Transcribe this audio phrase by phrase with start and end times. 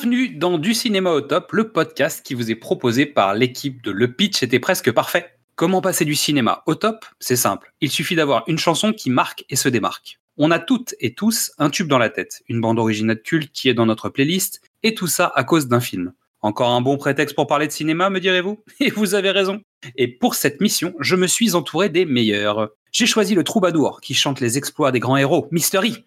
[0.00, 3.90] Bienvenue dans Du cinéma au top, le podcast qui vous est proposé par l'équipe de
[3.90, 5.26] Le Pitch était presque parfait.
[5.56, 7.04] Comment passer du cinéma au top?
[7.18, 7.74] C'est simple.
[7.80, 10.20] Il suffit d'avoir une chanson qui marque et se démarque.
[10.36, 13.68] On a toutes et tous un tube dans la tête, une bande originale culte qui
[13.68, 16.12] est dans notre playlist, et tout ça à cause d'un film.
[16.42, 18.62] Encore un bon prétexte pour parler de cinéma, me direz-vous?
[18.80, 19.62] Et vous avez raison.
[19.96, 22.70] Et pour cette mission, je me suis entouré des meilleurs.
[22.92, 26.04] J'ai choisi le troubadour qui chante les exploits des grands héros, Mystery.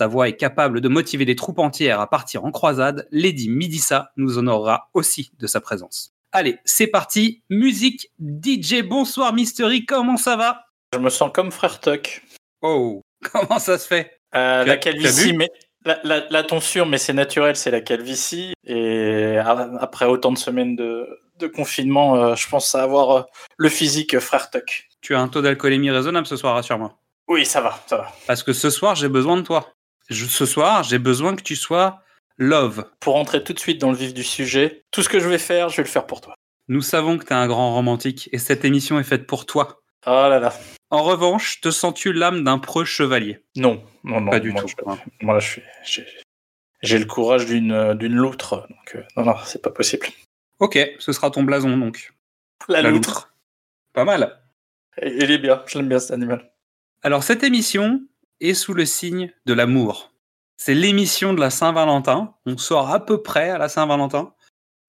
[0.00, 3.06] Sa voix est capable de motiver des troupes entières à partir en croisade.
[3.10, 6.14] Lady Midissa nous honorera aussi de sa présence.
[6.32, 7.42] Allez, c'est parti.
[7.50, 8.80] Musique DJ.
[8.82, 10.62] Bonsoir Mystery, comment ça va?
[10.94, 12.22] Je me sens comme Frère Tuck.
[12.62, 14.18] Oh, comment ça se fait?
[14.34, 15.50] Euh, la calvitie, mais
[15.84, 18.54] la, la, la tonsure, mais c'est naturel, c'est la calvitie.
[18.64, 21.06] Et après autant de semaines de,
[21.38, 23.22] de confinement, euh, je pense à avoir euh,
[23.58, 24.88] le physique Frère Tuck.
[25.02, 26.96] Tu as un taux d'alcoolémie raisonnable ce soir, rassure-moi.
[27.28, 28.10] Oui, ça va, ça va.
[28.26, 29.74] Parce que ce soir, j'ai besoin de toi.
[30.10, 32.02] Je- ce soir, j'ai besoin que tu sois
[32.36, 32.84] love.
[33.00, 35.38] Pour entrer tout de suite dans le vif du sujet, tout ce que je vais
[35.38, 36.34] faire, je vais le faire pour toi.
[36.68, 39.82] Nous savons que tu es un grand romantique et cette émission est faite pour toi.
[40.06, 40.52] Oh là là.
[40.90, 43.40] En revanche, te sens-tu l'âme d'un preux chevalier?
[43.56, 44.30] Non, non, non.
[44.30, 44.68] Pas du moi, tout.
[44.68, 44.98] je- hein.
[45.20, 46.06] moi, je suis, j'ai,
[46.82, 48.66] j'ai le courage d'une, d'une loutre.
[48.68, 50.06] Donc, euh, non, non, c'est pas possible.
[50.58, 52.12] Ok, ce sera ton blason donc.
[52.68, 53.08] La, La loutre.
[53.08, 53.34] loutre.
[53.92, 54.40] Pas mal.
[55.02, 55.62] Il il est bien.
[55.66, 56.50] Je l'aime bien cet animal.
[57.02, 58.02] Alors cette émission
[58.40, 60.12] est sous le signe de l'amour.
[60.56, 62.34] C'est l'émission de la Saint-Valentin.
[62.46, 64.34] On sort à peu près à la Saint-Valentin.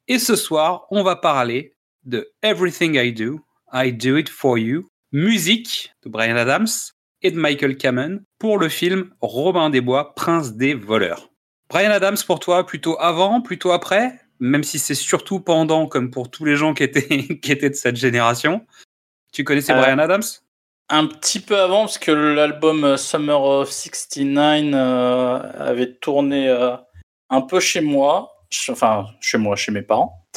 [0.07, 3.39] Et ce soir, on va parler de Everything I Do,
[3.71, 6.68] I Do It For You, musique de Brian Adams
[7.21, 11.30] et de Michael Kamen pour le film Robin des Bois, Prince des voleurs.
[11.69, 16.30] Brian Adams pour toi, plutôt avant, plutôt après, même si c'est surtout pendant, comme pour
[16.30, 18.65] tous les gens qui étaient, qui étaient de cette génération.
[19.31, 20.24] Tu connaissais Euh, Brian Adams?
[20.94, 26.76] Un petit peu avant, parce que l'album euh, Summer of 69 euh, avait tourné euh,
[27.30, 30.28] un peu chez moi, enfin chez moi, chez mes parents.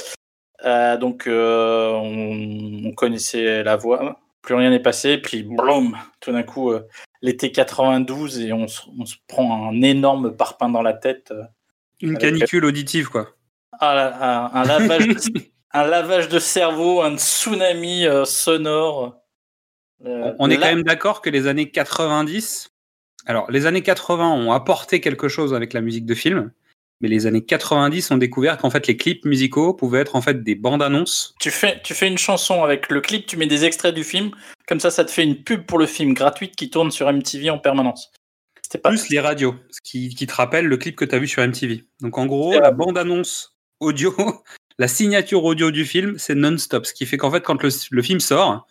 [0.64, 6.44] Euh, donc on, on connaissait la voix, plus rien n'est passé, puis boum, tout d'un
[6.44, 6.72] coup
[7.20, 11.34] l'été 92 et on se, on se prend un énorme parpaing dans la tête.
[12.00, 13.30] Une canicule auditive, quoi.
[13.80, 15.40] Ah, un, un lavage de,
[15.72, 19.23] un lavage de cerveau, un tsunami sonore.
[20.04, 22.70] Euh, On est là- quand même d'accord que les années 90,
[23.26, 26.52] alors les années 80 ont apporté quelque chose avec la musique de film,
[27.00, 30.42] mais les années 90 ont découvert qu'en fait les clips musicaux pouvaient être en fait
[30.42, 31.34] des bandes annonces.
[31.40, 34.30] Tu fais, tu fais une chanson avec le clip, tu mets des extraits du film,
[34.66, 37.50] comme ça, ça te fait une pub pour le film gratuite qui tourne sur MTV
[37.50, 38.10] en permanence.
[38.62, 38.88] C'était pas.
[38.90, 41.42] plus les radios, ce qui, qui te rappelle le clip que tu as vu sur
[41.42, 41.84] MTV.
[42.00, 44.14] Donc en gros, la bande annonce audio,
[44.78, 48.02] la signature audio du film, c'est non-stop, ce qui fait qu'en fait quand le, le
[48.02, 48.66] film sort,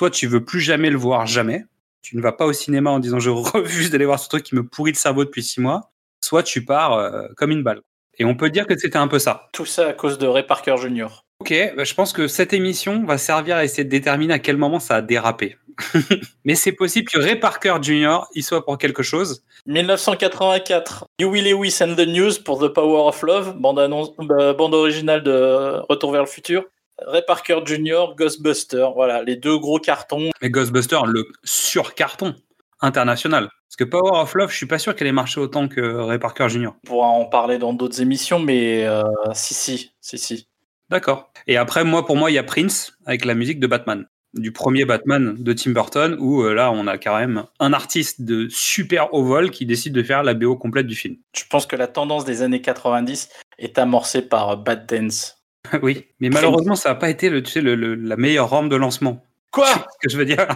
[0.00, 1.66] soit tu veux plus jamais le voir jamais,
[2.00, 4.54] tu ne vas pas au cinéma en disant je refuse d'aller voir ce truc qui
[4.54, 5.92] me pourrit le cerveau depuis six mois,
[6.22, 7.82] soit tu pars euh, comme une balle.
[8.18, 9.48] Et on peut dire que c'était un peu ça.
[9.52, 11.08] Tout ça à cause de Ray Parker Jr.
[11.40, 14.56] Ok, bah, je pense que cette émission va servir à essayer de déterminer à quel
[14.56, 15.58] moment ça a dérapé.
[16.46, 18.20] Mais c'est possible que Ray Parker Jr.
[18.34, 19.44] y soit pour quelque chose.
[19.66, 24.74] 1984, Huey Lewis and the News pour The Power of Love, bande, annonce, euh, bande
[24.74, 26.64] originale de Retour vers le futur.
[27.06, 30.30] Ray Parker Jr., Ghostbuster, voilà, les deux gros cartons.
[30.42, 32.34] Mais Ghostbusters, le sur-carton
[32.80, 33.48] international.
[33.68, 36.18] Parce que Power of Love, je suis pas sûr qu'elle ait marché autant que Ray
[36.18, 36.70] Parker Jr.
[36.84, 39.02] On pourra en parler dans d'autres émissions, mais euh,
[39.32, 40.48] si, si, si, si.
[40.88, 41.32] D'accord.
[41.46, 44.06] Et après, moi, pour moi, il y a Prince avec la musique de Batman.
[44.34, 48.22] Du premier Batman de Tim Burton, où euh, là, on a quand même un artiste
[48.22, 51.16] de super haut vol qui décide de faire la BO complète du film.
[51.36, 55.39] Je pense que la tendance des années 90 est amorcée par Bad Dance.
[55.82, 56.06] oui.
[56.20, 58.76] Mais malheureusement, ça n'a pas été le, tu sais, le- le- la meilleure rampe de
[58.76, 59.22] lancement.
[59.50, 60.46] Quoi ce que je veux dire?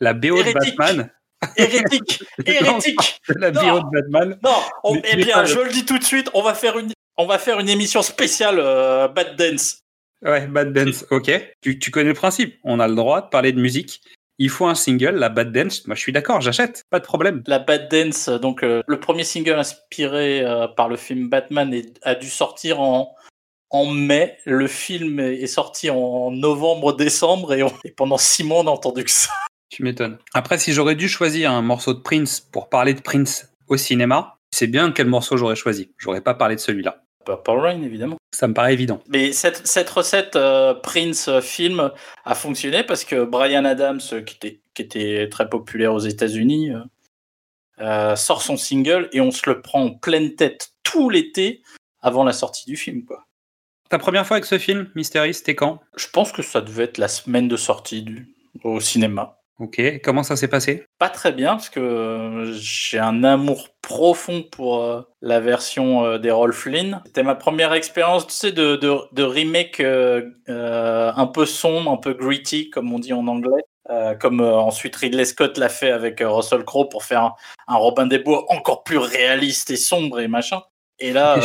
[0.00, 0.72] La BO Hérétique.
[0.72, 1.10] de Batman.
[1.56, 3.60] Hérétique Hérétique La Non.
[3.60, 4.38] BO de Batman.
[4.42, 6.92] Non, on- Mais- eh bien, je le dis tout de suite, on va faire une,
[7.16, 9.80] on va faire une émission spéciale euh, Bad Dance.
[10.22, 11.30] Ouais, Bad Dance, ok.
[11.60, 12.56] Tu, tu connais le principe.
[12.64, 14.00] On a le droit de parler de musique.
[14.38, 15.86] Il faut un single, la Bad Dance.
[15.86, 16.82] Moi, je suis d'accord, j'achète.
[16.90, 17.42] Pas de problème.
[17.46, 21.72] La Bad Dance, euh, donc euh, le premier single inspiré euh, par le film Batman
[21.72, 23.14] est- a dû sortir en,
[23.70, 24.36] en mai.
[24.44, 29.04] Le film est sorti en novembre-décembre et, on- et pendant six mois on n'a entendu
[29.04, 29.30] que ça.
[29.68, 30.18] Tu m'étonnes.
[30.34, 34.38] Après, si j'aurais dû choisir un morceau de Prince pour parler de Prince au cinéma,
[34.52, 35.90] c'est bien quel morceau j'aurais choisi.
[35.98, 37.02] J'aurais pas parlé de celui-là.
[37.24, 38.16] Purple Rain évidemment.
[38.32, 39.02] Ça me paraît évident.
[39.08, 41.90] Mais cette, cette recette euh, Prince euh, film
[42.24, 46.70] a fonctionné parce que Brian Adams, euh, qui était, qui était très populaire aux États-Unis,
[47.80, 51.62] euh, sort son single et on se le prend en pleine tête tout l'été
[52.00, 53.04] avant la sortie du film.
[53.04, 53.26] Quoi.
[53.88, 55.80] Ta première fois avec ce film, Mystery, c'était quand?
[55.96, 59.38] Je pense que ça devait être la semaine de sortie du, au cinéma.
[59.58, 59.80] Ok.
[60.04, 60.84] Comment ça s'est passé?
[60.98, 66.30] Pas très bien parce que j'ai un amour profond pour euh, la version euh, des
[66.30, 67.00] Rolf Flynn.
[67.06, 71.96] C'était ma première expérience, tu sais, de, de, de remake euh, un peu sombre, un
[71.96, 73.62] peu gritty, comme on dit en anglais.
[74.18, 77.34] Comme ensuite Ridley Scott l'a fait avec Russell Crowe pour faire un,
[77.68, 80.60] un Robin des Bois encore plus réaliste et sombre et machin.
[80.98, 81.38] Et là,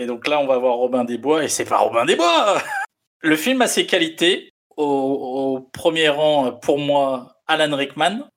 [0.00, 2.16] Euh, et donc là, on va voir Robin des Bois et c'est pas Robin des
[2.16, 2.62] Bois.
[3.22, 4.50] Le film a ses qualités.
[4.76, 8.28] Au, premier rang, euh, pour moi, Alan Rickman.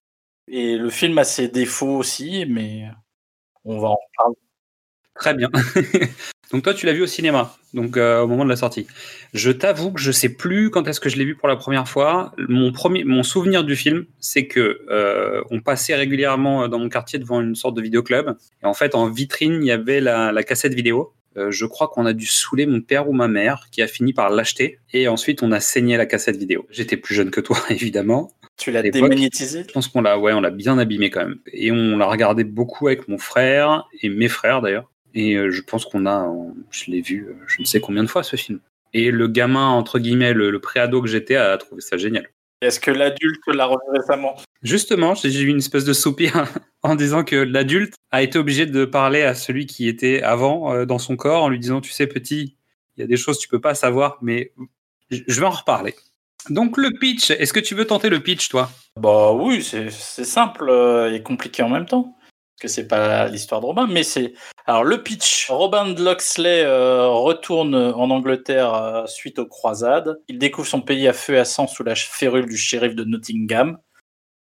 [0.50, 2.90] Et le film a ses défauts aussi, mais
[3.64, 4.36] on va en parler.
[5.16, 5.50] Très bien.
[6.52, 8.86] donc toi, tu l'as vu au cinéma, donc euh, au moment de la sortie.
[9.34, 11.88] Je t'avoue que je sais plus quand est-ce que je l'ai vu pour la première
[11.88, 12.34] fois.
[12.50, 17.20] Mon premier, mon souvenir du film, c'est que euh, on passait régulièrement dans mon quartier
[17.20, 20.74] devant une sorte de vidéoclub, et en fait en vitrine il y avait la cassette
[20.74, 21.14] vidéo.
[21.38, 24.14] Euh, je crois qu'on a dû saouler mon père ou ma mère, qui a fini
[24.14, 26.66] par l'acheter, et ensuite on a saigné la cassette vidéo.
[26.70, 28.32] J'étais plus jeune que toi, évidemment.
[28.58, 31.22] Tu l'as À l'époque, démonétisé Je pense qu'on l'a, ouais, on l'a bien abîmé quand
[31.26, 31.40] même.
[31.52, 34.90] Et on l'a regardé beaucoup avec mon frère et mes frères d'ailleurs.
[35.16, 38.04] Et euh, je pense qu'on a, on- je l'ai vu, euh, je ne sais combien
[38.04, 38.60] de fois ce film.
[38.94, 42.28] Et le gamin entre guillemets, le, le préado que j'étais, a trouvé ça génial.
[42.64, 44.36] Est-ce que l'adulte l'a revu récemment?
[44.62, 46.46] Justement, j'ai eu une espèce de soupir
[46.84, 50.86] en disant que l'adulte a été obligé de parler à celui qui était avant euh,
[50.86, 52.58] dans son corps en lui disant, tu sais, petit,
[52.96, 54.54] il y a des choses que tu peux pas savoir, mais
[55.10, 55.96] je vais en reparler.
[56.50, 58.70] Donc le pitch, est-ce que tu veux tenter le pitch, toi?
[59.00, 62.16] Bah oui, c'est c'est simple euh, et compliqué en même temps.
[62.56, 64.34] Parce que c'est pas l'histoire de Robin, mais c'est.
[64.66, 65.50] Alors le pitch.
[65.50, 70.22] Robin de Loxley euh, retourne en Angleterre euh, suite aux croisades.
[70.28, 73.04] Il découvre son pays à feu et à sang sous la férule du shérif de
[73.04, 73.78] Nottingham.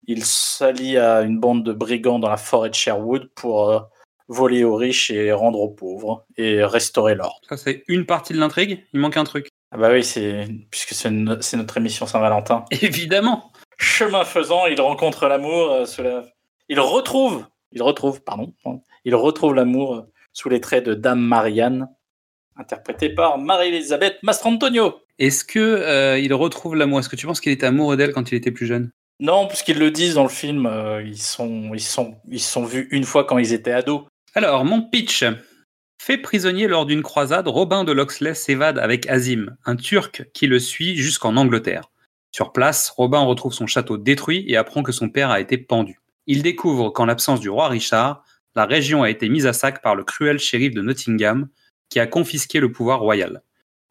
[0.07, 3.79] Il s'allie à une bande de brigands dans la forêt de Sherwood pour euh,
[4.27, 7.41] voler aux riches et rendre aux pauvres et restaurer l'ordre.
[7.47, 8.85] Ça, c'est une partie de l'intrigue?
[8.93, 9.49] Il manque un truc.
[9.71, 12.65] Ah bah oui, c'est puisque c'est no- c'est notre émission Saint-Valentin.
[12.71, 13.51] Évidemment.
[13.77, 16.25] Chemin faisant, il rencontre l'amour euh, sous la...
[16.69, 18.53] Il retrouve, il retrouve, pardon,
[19.05, 21.89] il retrouve l'amour sous les traits de Dame Marianne,
[22.55, 24.99] interprétée par Marie-Elisabeth Mastrantonio.
[25.17, 26.99] Est-ce que euh, il retrouve l'amour?
[26.99, 28.91] Est-ce que tu penses qu'il était amoureux d'elle quand il était plus jeune?
[29.19, 32.87] Non, puisqu'ils le disent dans le film, euh, ils sont, ils sont, ils sont vus
[32.91, 34.03] une fois quand ils étaient ados.
[34.33, 35.25] Alors, mon pitch.
[36.01, 40.57] Fait prisonnier lors d'une croisade, Robin de Loxley s'évade avec Azim, un Turc qui le
[40.57, 41.91] suit jusqu'en Angleterre.
[42.31, 45.99] Sur place, Robin retrouve son château détruit et apprend que son père a été pendu.
[46.31, 48.23] Il découvre qu'en l'absence du roi Richard,
[48.55, 51.49] la région a été mise à sac par le cruel shérif de Nottingham,
[51.89, 53.41] qui a confisqué le pouvoir royal.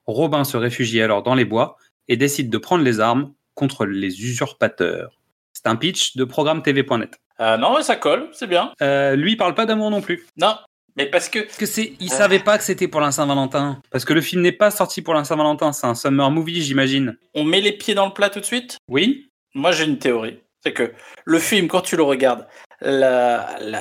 [0.07, 4.23] Robin se réfugie alors dans les bois et décide de prendre les armes contre les
[4.23, 5.19] usurpateurs.
[5.53, 7.19] C'est un pitch de programme TV.net.
[7.41, 8.73] Euh, non, mais ça colle, c'est bien.
[8.83, 10.25] Euh, lui, il parle pas d'amour non plus.
[10.37, 10.55] Non,
[10.97, 13.81] mais parce que Parce que c'est, il savait pas que c'était pour la Saint-Valentin.
[13.91, 17.17] Parce que le film n'est pas sorti pour la Saint-Valentin, c'est un summer movie, j'imagine.
[17.35, 18.79] on met les pieds dans le plat tout de suite?
[18.89, 19.29] Oui.
[19.57, 20.39] Moi, j'ai une théorie.
[20.65, 20.93] C'est que
[21.25, 22.47] le film, quand tu le regardes,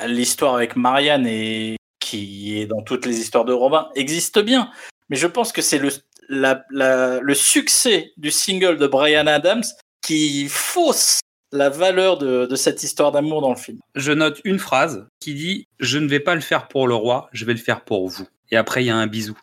[0.08, 4.72] l'histoire avec Marianne et qui est dans toutes les histoires de Robin existe bien.
[5.10, 5.90] Mais je pense que c'est le,
[6.30, 9.64] la- la- le succès du single de Brian Adams
[10.02, 11.20] qui fausse
[11.52, 13.80] la valeur de, de cette histoire d'amour dans le film.
[13.96, 17.30] Je note une phrase qui dit Je ne vais pas le faire pour le roi,
[17.32, 18.28] je vais le faire pour vous.
[18.52, 19.38] Et après, il y a un bisou.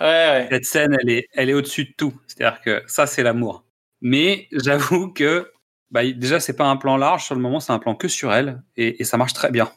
[0.00, 0.46] Ouais, ouais.
[0.50, 2.14] Cette scène, elle est, elle est au-dessus de tout.
[2.26, 3.64] C'est-à-dire que ça, c'est l'amour.
[4.00, 5.51] Mais j'avoue que
[5.92, 7.24] bah, déjà, c'est pas un plan large.
[7.24, 8.62] Sur le moment, c'est un plan que sur elle.
[8.76, 9.70] Et, et ça marche très bien.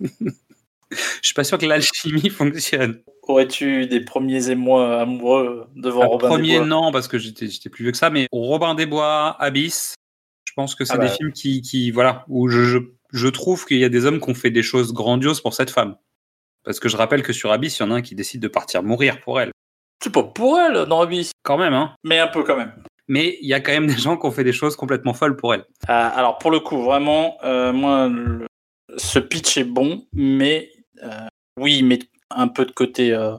[0.90, 3.00] Je suis pas sûr que l'alchimie fonctionne.
[3.22, 6.66] Aurais-tu des premiers émois amoureux devant Le Robin des premier, Bois?
[6.66, 9.94] non, parce que j'étais j'étais plus vieux que ça, mais Robin des Bois, Abyss,
[10.46, 11.06] je pense que c'est Ah bah.
[11.08, 12.78] des films qui, qui voilà, où je, je,
[13.12, 15.70] je trouve qu'il y a des hommes qui ont fait des choses grandioses pour cette
[15.70, 15.96] femme.
[16.64, 18.48] Parce que je rappelle que sur Abyss, il y en a un qui décide de
[18.48, 19.50] partir mourir pour elle.
[20.02, 21.94] C'est pas pour elle, dans Abyss, Quand même, hein.
[22.04, 22.74] mais un peu quand même.
[23.12, 25.36] Mais il y a quand même des gens qui ont fait des choses complètement folles
[25.36, 25.66] pour elle.
[25.90, 28.46] Euh, alors pour le coup, vraiment, euh, moi, le-
[28.96, 30.70] ce pitch est bon, mais
[31.02, 31.26] euh,
[31.60, 31.98] oui, il met
[32.30, 33.34] un peu de côté euh,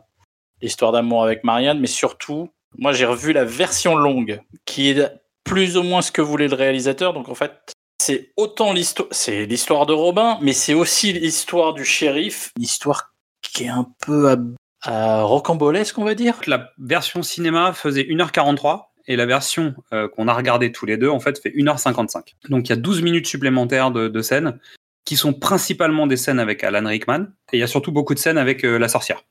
[0.62, 5.12] l'histoire d'amour avec Marianne, mais surtout, moi j'ai revu la version longue, qui est
[5.44, 7.14] plus ou moins ce que voulait le réalisateur.
[7.14, 11.84] Donc en fait, c'est autant l'histoire, c'est l'histoire de Robin, mais c'est aussi l'histoire du
[11.84, 13.12] shérif, une histoire
[13.42, 14.38] qui est un peu à,
[14.84, 16.40] à rocambolesque, on va dire.
[16.46, 21.10] La version cinéma faisait 1h43 et la version euh, qu'on a regardée tous les deux,
[21.10, 22.36] en fait, fait 1h55.
[22.50, 24.60] Donc il y a 12 minutes supplémentaires de, de scènes
[25.06, 28.20] qui sont principalement des scènes avec Alan Rickman et il y a surtout beaucoup de
[28.20, 29.24] scènes avec euh, la sorcière.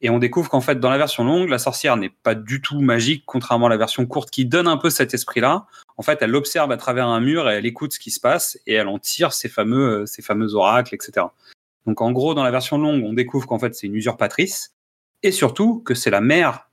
[0.00, 2.80] Et on découvre qu'en fait, dans la version longue, la sorcière n'est pas du tout
[2.80, 5.66] magique, contrairement à la version courte qui donne un peu cet esprit-là.
[5.96, 8.58] En fait, elle observe à travers un mur et elle écoute ce qui se passe
[8.66, 11.26] et elle en tire ses fameux, euh, fameux oracles, etc.
[11.86, 14.74] Donc en gros, dans la version longue, on découvre qu'en fait, c'est une usurpatrice
[15.22, 16.68] et surtout que c'est la mère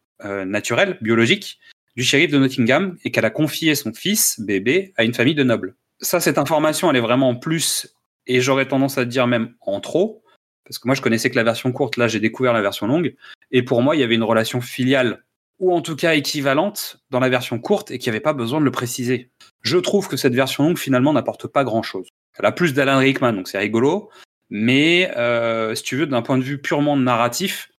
[0.46, 1.60] naturelle, biologique,
[1.96, 5.44] du shérif de Nottingham et qu'elle a confié son fils, bébé, à une famille de
[5.44, 5.76] nobles.
[6.00, 7.96] Ça, cette information, elle est vraiment en plus,
[8.28, 10.24] et j'aurais tendance à dire même en trop,
[10.66, 13.16] parce que moi je connaissais que la version courte, là j'ai découvert la version longue,
[13.52, 15.24] et pour moi il y avait une relation filiale,
[15.60, 18.60] ou en tout cas équivalente, dans la version courte, et qu'il n'y avait pas besoin
[18.60, 19.30] de le préciser.
[19.62, 22.08] Je trouve que cette version longue finalement n'apporte pas grand-chose.
[22.40, 24.10] Elle a plus d'Alan Rickman, donc c'est rigolo,
[24.50, 27.71] mais euh, si tu veux, d'un point de vue purement narratif,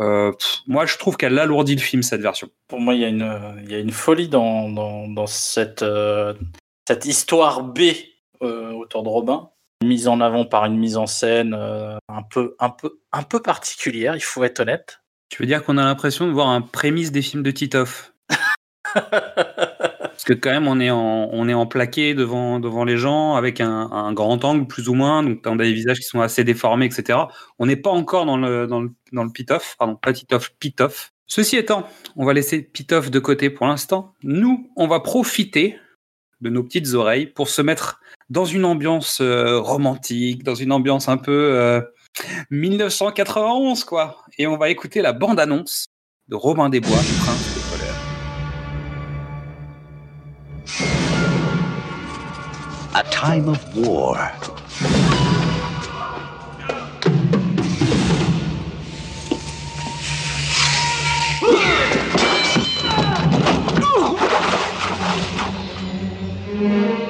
[0.00, 2.48] euh, pff, moi je trouve qu'elle alourdit le film, cette version.
[2.68, 5.82] Pour moi, il y a une, il y a une folie dans, dans, dans cette,
[5.82, 6.34] euh,
[6.86, 7.80] cette histoire B
[8.42, 9.50] euh, autour de Robin,
[9.82, 13.40] mise en avant par une mise en scène euh, un, peu, un, peu, un peu
[13.40, 15.00] particulière, il faut être honnête.
[15.30, 18.12] Tu veux dire qu'on a l'impression de voir un prémisse des films de Titoff
[20.14, 24.44] Parce que quand même, on est en, plaqué devant, devant les gens avec un, grand
[24.44, 27.18] angle plus ou moins, donc on a des visages qui sont assez déformés, etc.
[27.58, 31.12] On n'est pas encore dans le, dans le, dans Pitoff, pardon, pas Titoff, Pitoff.
[31.26, 34.14] Ceci étant, on va laisser Pitoff de côté pour l'instant.
[34.22, 35.76] Nous, on va profiter
[36.40, 41.08] de nos petites oreilles pour se mettre dans une ambiance euh, romantique, dans une ambiance
[41.08, 41.80] un peu euh,
[42.50, 44.24] 1991, quoi.
[44.38, 45.86] Et on va écouter la bande-annonce
[46.28, 47.53] de Robin des Bois, Prince
[53.02, 54.16] time of war.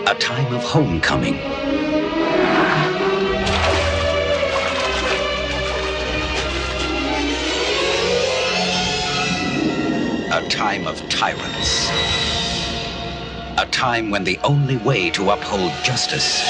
[0.06, 1.34] A time of homecoming.
[10.32, 12.23] A time of tyrants.
[13.56, 16.42] A time when the only way to uphold justice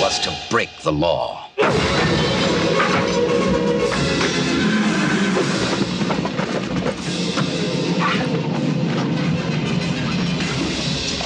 [0.00, 1.48] was to break the law.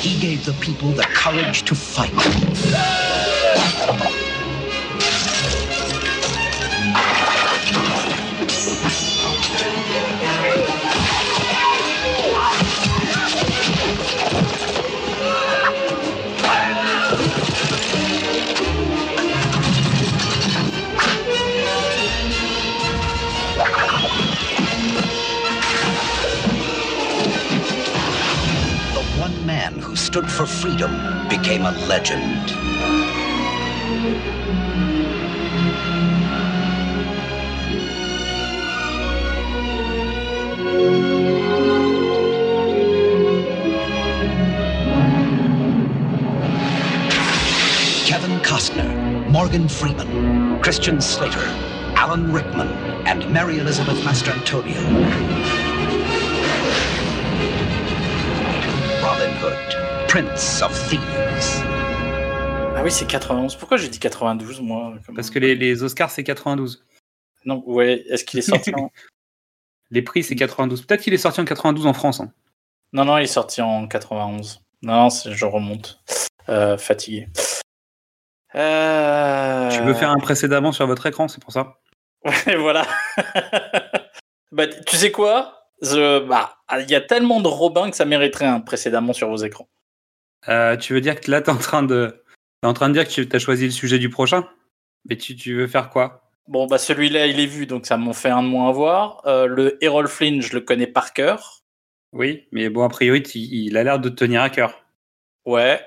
[0.01, 3.18] He gave the people the courage to fight.
[30.19, 30.91] Stood for freedom
[31.29, 32.49] became a legend.
[48.05, 51.39] Kevin Costner, Morgan Freeman, Christian Slater,
[51.95, 52.69] Alan Rickman,
[53.07, 54.83] and Mary Elizabeth Mastrantonio.
[59.01, 61.03] Robin Hood, Prince of Thieves.
[62.77, 63.57] Ah oui, c'est 91.
[63.57, 66.85] Pourquoi j'ai dit 92, moi comme- Parce que les, les Oscars, c'est 92.
[67.45, 68.91] Non, ouais, est-ce qu'il est sorti en...
[69.91, 70.83] Les prix, c'est 92.
[70.87, 72.21] Peut-être qu'il est sorti en 92 en France.
[72.21, 72.33] hein.
[72.93, 74.61] Non, non, il est sorti en 91.
[74.83, 76.01] Non, non, je remonte.
[76.49, 77.29] Euh, fatigué.
[78.55, 79.71] Euh...
[79.71, 81.75] Tu veux faire un précédemment sur votre écran, c'est pour ça
[82.25, 82.87] Ouais, voilà.
[84.53, 85.55] bah, tu sais quoi?
[85.83, 89.69] Bah, Il y a tellement de Robin que ça mériterait un précédemment sur vos écrans.
[90.49, 92.23] Euh, Tu veux dire que là, tu es en train de...
[92.61, 94.49] t'es en train de dire que tu as choisi le sujet du prochain?
[95.09, 96.31] Mais tu, tu veux faire quoi?
[96.49, 99.23] Bon, bah celui-là, il est vu, donc ça m'en fait un de moins à voir.
[99.27, 101.61] Euh, le Errol Flynn, je le connais par cœur.
[102.13, 104.83] Oui, mais bon, a priori, il a l'air de te tenir à cœur.
[105.45, 105.85] Ouais.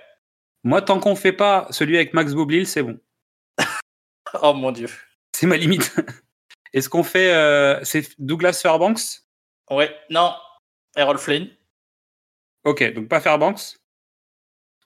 [0.64, 3.00] Moi, tant qu'on fait pas celui avec Max Boublil, c'est bon.
[4.42, 4.88] Oh mon dieu.
[5.36, 5.94] C'est ma limite.
[6.74, 7.34] Est-ce qu'on fait...
[7.34, 9.24] euh, c'est Douglas Fairbanks?
[9.70, 10.34] Ouais, non.
[10.96, 11.50] Errol Flynn.
[12.64, 13.78] Ok, donc pas Fairbanks.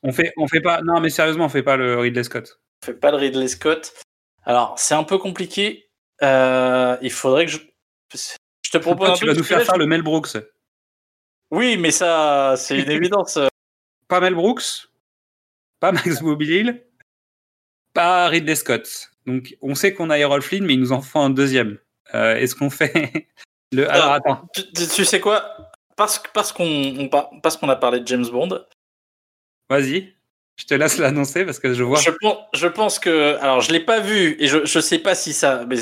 [0.08, 0.82] On fait, on fait pas...
[0.82, 2.60] Non, mais sérieusement, on fait pas le Ridley Scott.
[2.84, 3.94] On fait pas le Ridley Scott.
[4.44, 5.90] Alors, c'est un peu compliqué.
[6.22, 7.58] Euh, il faudrait que je.
[8.14, 10.38] Je te propose Toi, un tu vas nous faire faire le Mel Brooks.
[11.52, 13.40] Oui, mais ça, c'est une évidence.
[14.08, 14.88] Pas Mel Brooks,
[15.80, 16.84] pas Max Boublil,
[17.96, 19.10] pas Ridley Scott.
[19.26, 21.80] Donc, on sait qu'on a Errol Flynn, mais il nous en faut un deuxième.
[22.14, 23.28] Euh, Est-ce qu'on fait
[23.72, 23.90] le...
[23.90, 24.48] Alors, attends.
[24.54, 25.72] Tu, sais quoi?
[25.96, 26.66] Parce, parce qu'on
[27.00, 28.64] on par- parce qu'on a parlé de James Bond,
[29.70, 30.14] Vas-y.
[30.58, 32.00] Je te laisse l'annoncer parce que je vois.
[32.00, 33.38] je, pense, je pense que.
[33.42, 35.66] Alors, je l'ai pas vu et je, je sais pas si ça.
[35.68, 35.78] Mais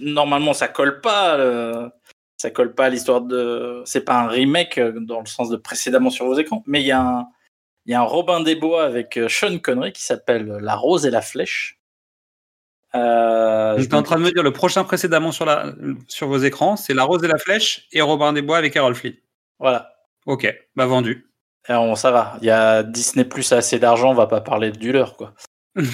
[0.00, 1.38] normalement, ça colle pas.
[1.38, 1.88] euh,
[2.36, 3.82] ça colle pas à l'histoire de.
[3.84, 6.86] C'est pas un remake euh, dans le sens de précédemment sur vos écrans, mais il
[6.86, 7.26] y a un.
[7.86, 11.10] Y a un Robin des Bois avec euh, Sean Connery qui s'appelle La Rose et
[11.10, 11.78] la Flèche.
[12.94, 15.74] Euh, t'es en train de me dire le prochain précédemment sur, la...
[16.08, 18.94] sur vos écrans, c'est La Rose et la Flèche et Robin des Bois avec Errol
[18.94, 19.14] Flynn.
[19.58, 19.96] Voilà.
[20.26, 21.26] Ok, bah vendu.
[21.66, 22.36] Alors, ça va.
[22.40, 25.34] Il y a Disney Plus assez d'argent, on va pas parler du leur, quoi.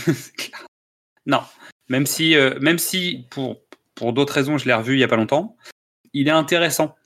[1.27, 1.43] Non,
[1.89, 3.61] même si, euh, même si pour,
[3.95, 5.57] pour d'autres raisons, je l'ai revu il y a pas longtemps,
[6.15, 6.97] il est intéressant,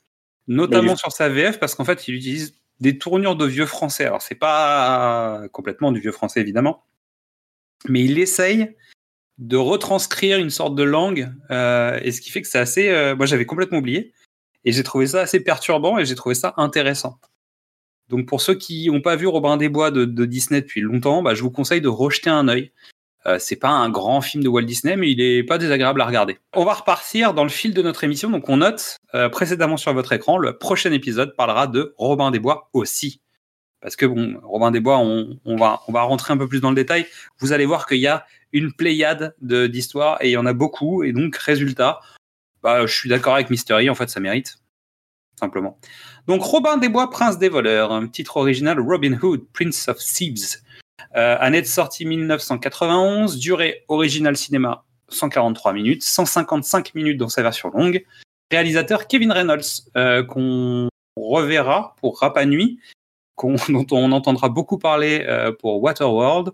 [0.47, 4.05] notamment sur sa VF parce qu'en fait, il utilise des tournures de vieux français.
[4.05, 6.85] Alors, c'est pas complètement du vieux français évidemment,
[7.89, 8.77] mais il essaye
[9.39, 12.89] de retranscrire une sorte de langue, euh, et ce qui fait que c'est assez.
[12.89, 14.15] euh, moi, j'avais complètement oublié,
[14.65, 17.19] et j'ai trouvé ça assez perturbant et j'ai trouvé ça intéressant.
[18.15, 21.35] Donc pour ceux qui n'ont pas vu Robin des Bois de, Disney depuis longtemps, bah,
[21.35, 22.71] je vous conseille de rejeter un œil.
[23.27, 26.07] Euh, c'est pas un grand film de Walt Disney, mais il est pas désagréable à
[26.07, 26.39] regarder.
[26.53, 28.31] On va repartir dans le fil de notre émission.
[28.31, 32.39] Donc on note euh, précédemment sur votre écran, le prochain épisode parlera de Robin des
[32.39, 33.21] Bois aussi.
[33.81, 37.07] Parce que bon, Robin des Bois, on, va, rentrer un peu plus dans le détail.
[37.41, 40.53] Vous allez voir qu'il y a une pléiade de- d'histoires et il y en a
[40.53, 41.03] beaucoup.
[41.03, 41.99] Et donc, résultat,
[42.63, 44.57] bah, je suis d'accord avec Mystery, en fait, ça mérite.
[45.41, 45.79] Simplement.
[46.27, 50.57] Donc, Robin des Bois, Prince des voleurs, un titre original Robin Hood, Prince of Thieves.
[51.17, 57.71] Euh, année de sortie 1991, durée originale cinéma 143 minutes, 155 minutes dans sa version
[57.71, 58.05] longue.
[58.51, 59.63] Réalisateur Kevin Reynolds,
[59.97, 62.79] euh, qu'on reverra pour Rapa Nui,
[63.37, 66.51] qu'on- dont on entendra beaucoup parler euh, pour Waterworld,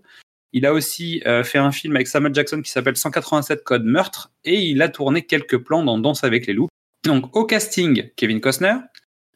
[0.53, 4.31] Il a aussi euh, fait un film avec Samuel Jackson qui s'appelle 187 Code Meurtre
[4.43, 6.67] et il a tourné quelques plans dans Danse avec les loups.
[7.05, 8.75] Donc au casting, Kevin Costner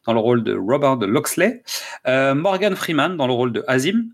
[0.06, 1.64] dans le rôle de Robert de Loxley,
[2.08, 4.10] euh, Morgan Freeman dans le rôle de Azim,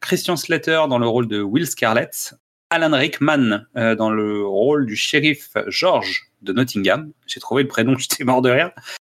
[0.00, 2.34] Christian Slater dans le rôle de Will Scarlett,
[2.70, 7.12] Alan Rickman euh, dans le rôle du shérif George de Nottingham.
[7.26, 8.70] J'ai trouvé le prénom, j'étais mort de rire.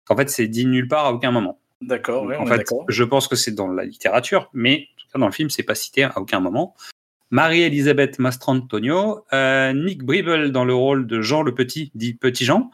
[0.08, 1.58] En fait, c'est dit nulle part à aucun moment.
[1.80, 5.18] D'accord, ouais, en fait, je pense que c'est dans la littérature, mais en tout cas,
[5.20, 6.74] dans le film, c'est pas cité à aucun moment.
[7.30, 12.70] Marie-Elisabeth Mastrantonio, euh, Nick Bribble dans le rôle de Jean le Petit, dit Petit Jean,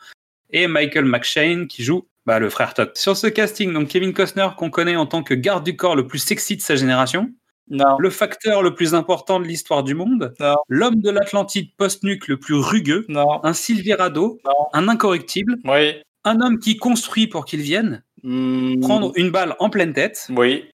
[0.50, 2.90] et Michael McShane qui joue bah, le frère Todd.
[2.96, 6.06] Sur ce casting, donc Kevin Costner qu'on connaît en tant que garde du corps le
[6.06, 7.30] plus sexy de sa génération,
[7.68, 10.56] Non, le facteur le plus important de l'histoire du monde, Non.
[10.68, 14.52] l'homme de l'Atlantide post-nuc le plus rugueux, non, un Silverado, non.
[14.72, 15.94] un incorrectible, Oui.
[16.24, 20.64] un homme qui construit pour qu'il vienne, Hmm, prendre une balle en pleine tête, Oui.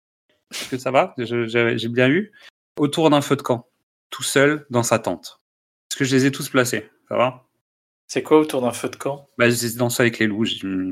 [0.52, 1.14] Est-ce que ça va?
[1.18, 2.32] J'ai bien eu.
[2.78, 3.66] Autour d'un feu de camp,
[4.10, 5.40] tout seul dans sa tente.
[5.90, 6.88] Est-ce que je les ai tous placés?
[7.08, 7.44] Ça va?
[8.12, 9.28] C'est quoi autour d'un feu de camp?
[9.38, 10.44] Bah, J'ai dansé avec les loups.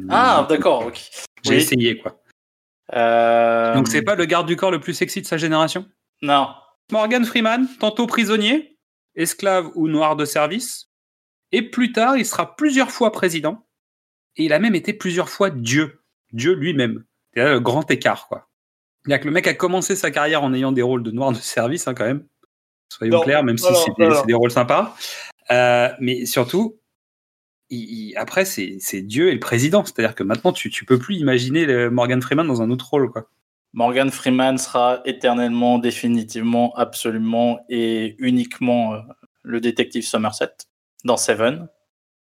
[0.09, 1.11] Ah, d'accord, ok.
[1.43, 1.57] j'ai Oui.
[1.57, 2.23] essayé, quoi.
[2.95, 5.85] Euh, Donc, c'est pas le garde du corps le plus sexy de sa génération?
[6.23, 6.49] Non.
[6.93, 8.79] Morgan Freeman, tantôt prisonnier,
[9.17, 10.91] esclave ou noir de service.
[11.51, 13.67] Et plus tard, il sera plusieurs fois président.
[14.37, 16.01] Et il a même été plusieurs fois Dieu.
[16.33, 17.05] Dieu lui-même.
[17.35, 18.47] C'est là le grand écart, quoi.
[19.03, 21.39] C'est-à-dire que le mec a commencé sa carrière en ayant des rôles de noir de
[21.39, 22.25] service, hein, quand même.
[22.91, 23.67] Soyons Non, clairs, même si
[23.99, 24.97] des, c'est des rôles sympas.
[25.51, 26.79] Euh, mais surtout,
[27.71, 29.85] il- il- après, c'est Dieu et le président.
[29.85, 33.11] C'est-à-dire que maintenant, tu, tu peux plus imaginer le Morgan Freeman dans un autre rôle,
[33.11, 33.29] quoi.
[33.75, 39.01] Morgan Freeman sera éternellement, définitivement, absolument et uniquement euh,
[39.43, 40.53] le détective Somerset
[41.05, 41.69] dans Seven.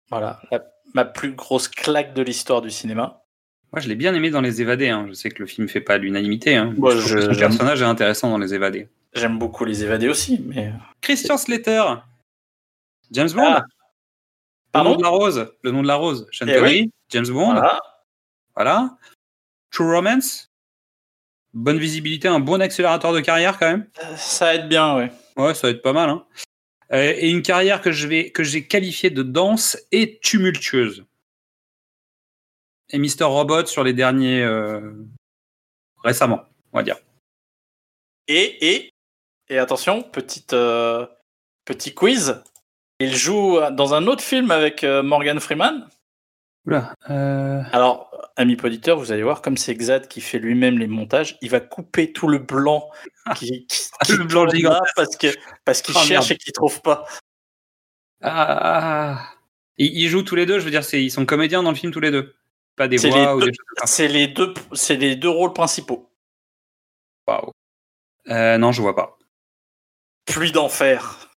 [0.09, 3.23] Voilà, la- ma plus grosse claque de l'histoire du cinéma.
[3.71, 4.89] Moi, je l'ai bien aimé dans Les Évadés.
[4.89, 5.05] hein.
[5.07, 6.55] Je sais que le film fait pas l'unanimité.
[6.55, 6.73] Hein.
[6.77, 7.35] Son j'aime.
[7.37, 8.89] personnage est intéressant dans Les Évadés.
[9.13, 10.71] J'aime beaucoup les évadés aussi, mais.
[11.01, 11.83] Christian Slater.
[13.11, 13.43] James Bond.
[13.43, 13.63] Ah,
[14.75, 15.53] le nom de la rose.
[15.63, 16.27] Le nom de la rose.
[16.31, 16.91] Sean Eh Connery.
[17.09, 17.53] James Bond.
[17.53, 17.79] Voilà.
[18.55, 18.97] Voilà.
[19.71, 20.49] True Romance.
[21.53, 23.89] Bonne visibilité, un bon accélérateur de carrière quand même.
[24.03, 25.11] Euh, Ça aide bien, ouais.
[25.35, 26.09] Ouais, ça va être pas mal.
[26.09, 26.25] Hein.
[26.91, 31.05] Euh, et une carrière que je vais que j'ai qualifiée de dense et tumultueuse.
[32.91, 33.23] Et Mr.
[33.25, 34.91] Robot sur les derniers euh,
[36.03, 36.97] récemment, on va dire.
[38.27, 38.91] Et, et,
[39.49, 41.05] et attention, petite, euh,
[41.65, 42.43] petit quiz.
[42.99, 45.87] Il joue dans un autre film avec euh, Morgan Freeman.
[46.65, 46.93] Oula.
[47.09, 51.37] euh, Alors, ami auditeur, vous allez voir, comme c'est Xad qui fait lui-même les montages,
[51.41, 52.89] il va couper tout le blanc
[53.35, 54.93] qui, qui, qui Le blanc gigantesque.
[54.95, 55.27] parce que
[55.65, 56.31] parce qu'il Oh, cherche merde.
[56.41, 57.05] et qu'il trouve pas.
[58.21, 59.29] Ah,
[59.77, 61.91] ils, ils jouent tous les deux, je veux dire, ils sont comédiens dans le film
[61.93, 62.35] tous les deux.
[62.75, 63.51] Pas des C'est voix les ou deux.
[63.51, 63.57] des.
[63.85, 66.09] C'est les deux, c'est les deux rôles principaux.
[67.27, 67.51] Waouh.
[68.27, 69.17] Euh, non, je vois pas.
[70.25, 71.28] Pluie d'enfer.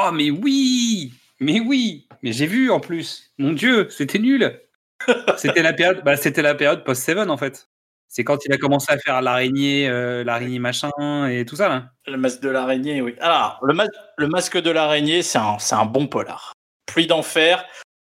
[0.00, 3.32] Oh, mais oui Mais oui Mais j'ai vu en plus.
[3.38, 4.60] Mon Dieu, c'était nul
[5.36, 7.68] C'était la période, bah, c'était la période post-Seven en fait.
[8.08, 10.90] C'est quand il a commencé à faire l'araignée, euh, l'araignée machin
[11.28, 11.90] et tout ça là.
[12.06, 13.14] Le masque de l'araignée, oui.
[13.20, 16.52] Alors, le, mas- le masque de l'araignée, c'est un, c'est un bon polar.
[16.86, 17.64] Pluie d'enfer,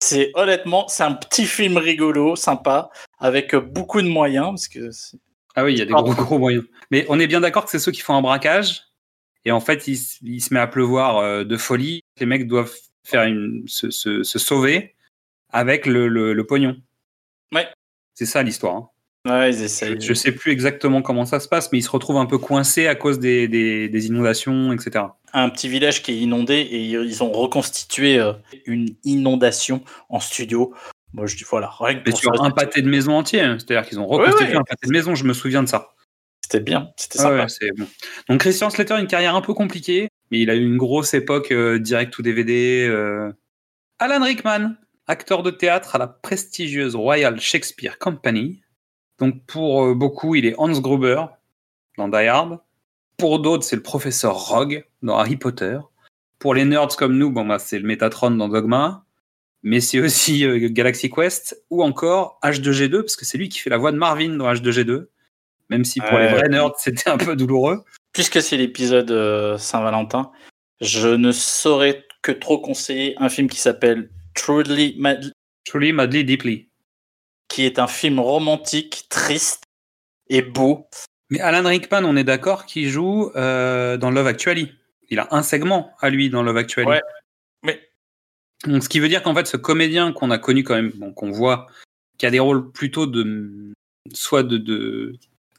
[0.04, 5.18] c'est honnêtement, c'est un petit film rigolo, sympa, avec beaucoup de moyens, parce que c'est-
[5.56, 6.66] Ah oui, il y a des gros gros moyens.
[6.92, 8.82] Mais on est bien d'accord que c'est ceux qui font un braquage
[9.46, 12.02] et en fait il, se met à pleuvoir euh, de folie.
[12.20, 14.96] Les mecs doivent faire une, se, se- se sauver
[15.52, 16.78] avec le, le- le pognon.
[17.54, 17.68] Ouais.
[18.16, 18.76] C'est ça l'histoire.
[18.76, 18.90] hein.
[19.40, 20.00] ouais, ils essayent.
[20.02, 22.88] Je sais plus exactement comment ça se passe, mais ils se retrouvent un peu coincés
[22.88, 25.06] à cause des, des- des inondations, etc.
[25.34, 28.34] Un petit village qui est inondé et ils ont reconstitué euh,
[28.66, 30.74] une inondation en studio.
[31.14, 33.58] Moi, je dis voilà, rien que Mais sur un pâté de maison entier, hein.
[33.60, 34.56] c'est-à-dire qu'ils ont reconstitué ouais.
[34.60, 35.94] un pâté de maison, je me souviens de ça.
[36.46, 37.36] C'était bien, c'était Ah sympa.
[37.44, 37.88] ouais, c'est bon.
[38.30, 41.52] Donc Christian Slater, une carrière un peu compliquée, mais il a eu une grosse époque
[41.52, 42.86] euh, direct ou DVD.
[42.88, 43.32] euh.
[43.98, 44.76] Alan Rickman,
[45.08, 48.62] acteur de théâtre à la prestigieuse Royal Shakespeare Company.
[49.18, 51.26] Donc pour euh, beaucoup, il est Hans Gruber
[51.98, 52.60] dans Die Hard.
[53.18, 55.80] Pour d'autres, c'est le professeur Rogue dans Harry Potter.
[56.38, 59.04] Pour les nerds comme nous, bon bah c'est le Metatron dans Dogma.
[59.64, 63.78] Mais c'est aussi Galaxy Quest ou encore H2G2 parce que c'est lui qui fait la
[63.78, 65.08] voix de Marvin dans H2G2.
[65.70, 67.84] Même si pour les vrais nerds, c'était un peu douloureux.
[68.14, 70.32] Puisque c'est l'épisode euh, Saint-Valentin,
[70.82, 75.32] je ne saurais que trop conseiller un film qui s'appelle Truly Mad-
[75.66, 76.70] Truly, madly, deeply.
[77.48, 79.64] qui est un film romantique, triste
[80.30, 80.88] et beau.
[81.30, 84.72] Mais Alan Rickman, on est d'accord qu'il joue euh, dans Love Actually.
[85.10, 86.88] Il a un segment à lui dans Love Actually.
[86.88, 87.02] Ouais.
[87.64, 87.82] Mais
[88.66, 91.12] Donc, ce qui veut dire qu'en fait, ce comédien qu'on a connu quand même, bon,
[91.14, 91.68] qu'on voit,
[92.18, 93.74] qui a des rôles plutôt de,
[94.14, 95.16] soit de, de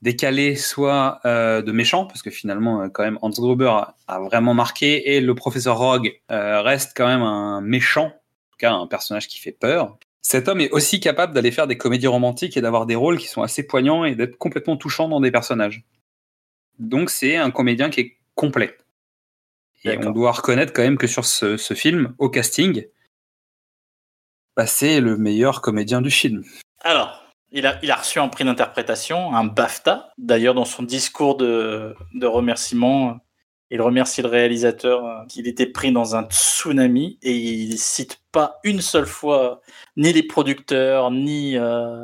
[0.06, 4.20] décalés, soit euh, de méchants, parce que finalement, euh, quand même, Hans Gruber a, a
[4.20, 8.72] vraiment marqué, et le professeur Rogue euh, reste quand même un méchant, en tout cas
[8.72, 9.98] un personnage qui fait peur.
[10.22, 13.26] Cet homme est aussi capable d'aller faire des comédies romantiques et d'avoir des rôles qui
[13.26, 15.84] sont assez poignants et d'être complètement touchants dans des personnages.
[16.78, 18.76] Donc c'est un comédien qui est complet.
[19.84, 22.86] Et on doit reconnaître quand même que sur ce, ce film, au casting,
[24.56, 26.44] bah, c'est le meilleur comédien du film.
[26.80, 30.10] Alors, il a, il a reçu un prix d'interprétation, un BAFTA.
[30.18, 33.18] D'ailleurs, dans son discours de, de remerciement,
[33.70, 38.58] il remercie le réalisateur euh, qu'il était pris dans un tsunami et il cite pas
[38.64, 39.60] une seule fois
[39.96, 42.02] ni les producteurs, ni, euh,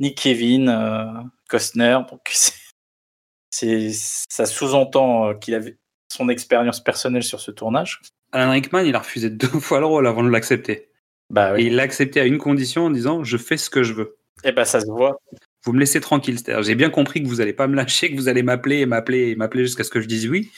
[0.00, 1.04] ni Kevin euh,
[1.48, 1.98] Costner.
[2.10, 2.20] Donc,
[3.50, 5.78] c'est- ça sous-entend euh, qu'il avait
[6.12, 8.00] son expérience personnelle sur ce tournage.
[8.32, 10.88] Alan Rickman, il a refusé deux fois le rôle avant de l'accepter.
[11.30, 13.94] Bah Et il l'a accepté à une condition en disant Je fais ce que je
[13.94, 14.16] veux.
[14.44, 15.20] Et bah, ça se voit.
[15.64, 16.38] Vous me laissez tranquille.
[16.38, 18.86] C'est-à-dire, j'ai bien compris que vous allez pas me lâcher, que vous allez m'appeler et
[18.86, 20.50] m'appeler et m'appeler jusqu'à ce que je dise oui.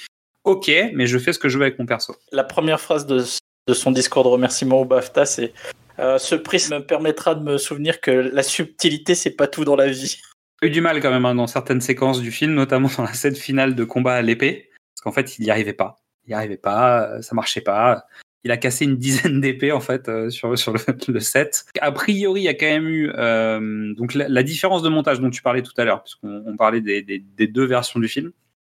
[0.44, 2.16] Ok, mais je fais ce que je veux avec mon perso.
[2.32, 3.24] La première phrase de,
[3.66, 5.52] de son discours de remerciement au BAFTA, c'est
[5.98, 9.76] euh, Ce prix me permettra de me souvenir que la subtilité, c'est pas tout dans
[9.76, 10.20] la vie.
[10.62, 13.12] J'ai eu du mal quand même hein, dans certaines séquences du film, notamment dans la
[13.12, 15.96] scène finale de combat à l'épée, parce qu'en fait, il n'y arrivait pas.
[16.26, 18.06] Il n'y arrivait pas, euh, ça marchait pas.
[18.44, 20.74] Il a cassé une dizaine d'épées en fait euh, sur, sur
[21.08, 21.64] le, set.
[21.80, 25.30] A priori, il y a quand même eu euh, donc la, différence de montage dont
[25.30, 28.32] tu parlais tout à l'heure, puisqu'on on parlait des, deux versions du film.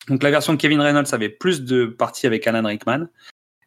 [0.09, 3.09] Donc la version de Kevin Reynolds avait plus de parties avec Alan Rickman.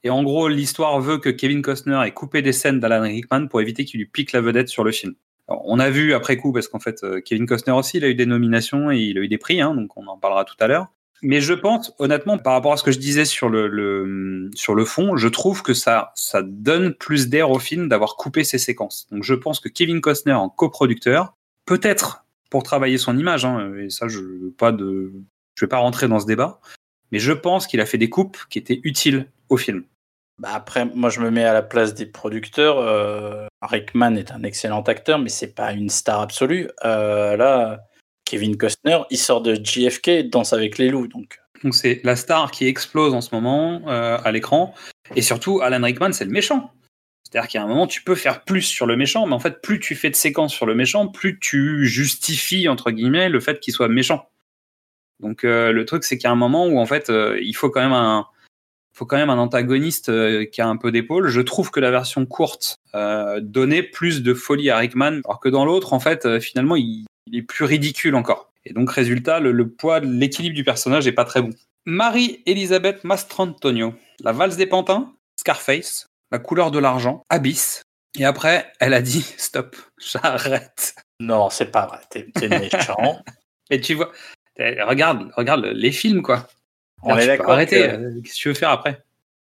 [0.04, 3.62] Et en gros, l'histoire veut que Kevin Costner ait coupé des scènes d'Alan Rickman pour
[3.62, 5.16] éviter qu'il lui pique la vedette sur le film.
[5.48, 8.16] On a vu après coup, parce qu'en fait, euh, Kevin Costner aussi, il a eu
[8.16, 10.68] des nominations et il a eu des prix, hein, donc on en parlera tout à
[10.68, 10.88] l'heure.
[11.24, 14.84] Mais je pense, honnêtement, par rapport à ce que je disais sur le, sur le
[14.84, 19.08] fond, je trouve que ça, ça donne plus d'air au film d'avoir coupé ces séquences.
[19.10, 21.34] Donc je pense que Kevin Costner en coproducteur,
[21.66, 26.26] peut-être pour travailler son image, hein, et ça, je je vais pas rentrer dans ce
[26.26, 26.60] débat,
[27.12, 29.86] mais je pense qu'il a fait des coupes qui étaient utiles au film.
[30.40, 32.80] Bah après, moi, je me mets à la place des producteurs.
[32.80, 36.70] Euh, Rickman est un excellent acteur, mais c'est pas une star absolue.
[36.84, 37.86] Euh, là,
[38.34, 41.06] Kevin Costner, il sort de JFK et Danse avec les loups.
[41.06, 44.74] Donc, Donc c'est la star qui explose en ce moment euh, à l'écran.
[45.16, 46.74] Et surtout, Alan Rickman, c'est le méchant.
[47.22, 49.80] C'est-à-dire qu'à un moment, tu peux faire plus sur le méchant, mais en fait, plus
[49.80, 53.72] tu fais de séquences sur le méchant, plus tu justifies, entre guillemets, le fait qu'il
[53.72, 54.28] soit méchant.
[55.20, 57.54] Donc euh, le truc, c'est qu'il y a un moment où, en fait, euh, il
[57.54, 58.26] faut quand même un,
[58.96, 60.12] faut quand même un antagoniste
[60.50, 61.28] qui a un peu d'épaule.
[61.28, 62.78] Je trouve que la version courte
[63.42, 67.38] donnait plus de folie à Rickman, alors que dans l'autre, en fait, finalement, il, il
[67.38, 68.52] est plus ridicule encore.
[68.66, 71.50] Et donc, résultat, le, le poids, l'équilibre du personnage est pas très bon.
[71.86, 77.82] Marie-Elisabeth Mastrantonio, La valse des pantins, Scarface, La couleur de l'argent, Abyss.
[78.18, 80.96] Et après, elle a dit stop, j'arrête.
[81.20, 82.00] non, c'est pas vrai.
[82.10, 83.22] T'es méchant.
[83.70, 84.12] Et tu vois,
[84.58, 86.48] eh, regarde, regarde les films, quoi.
[87.02, 87.52] On Tu est d'accord.
[87.52, 89.04] Arrêtez, que- euh, qu'est-ce que tu veux faire après?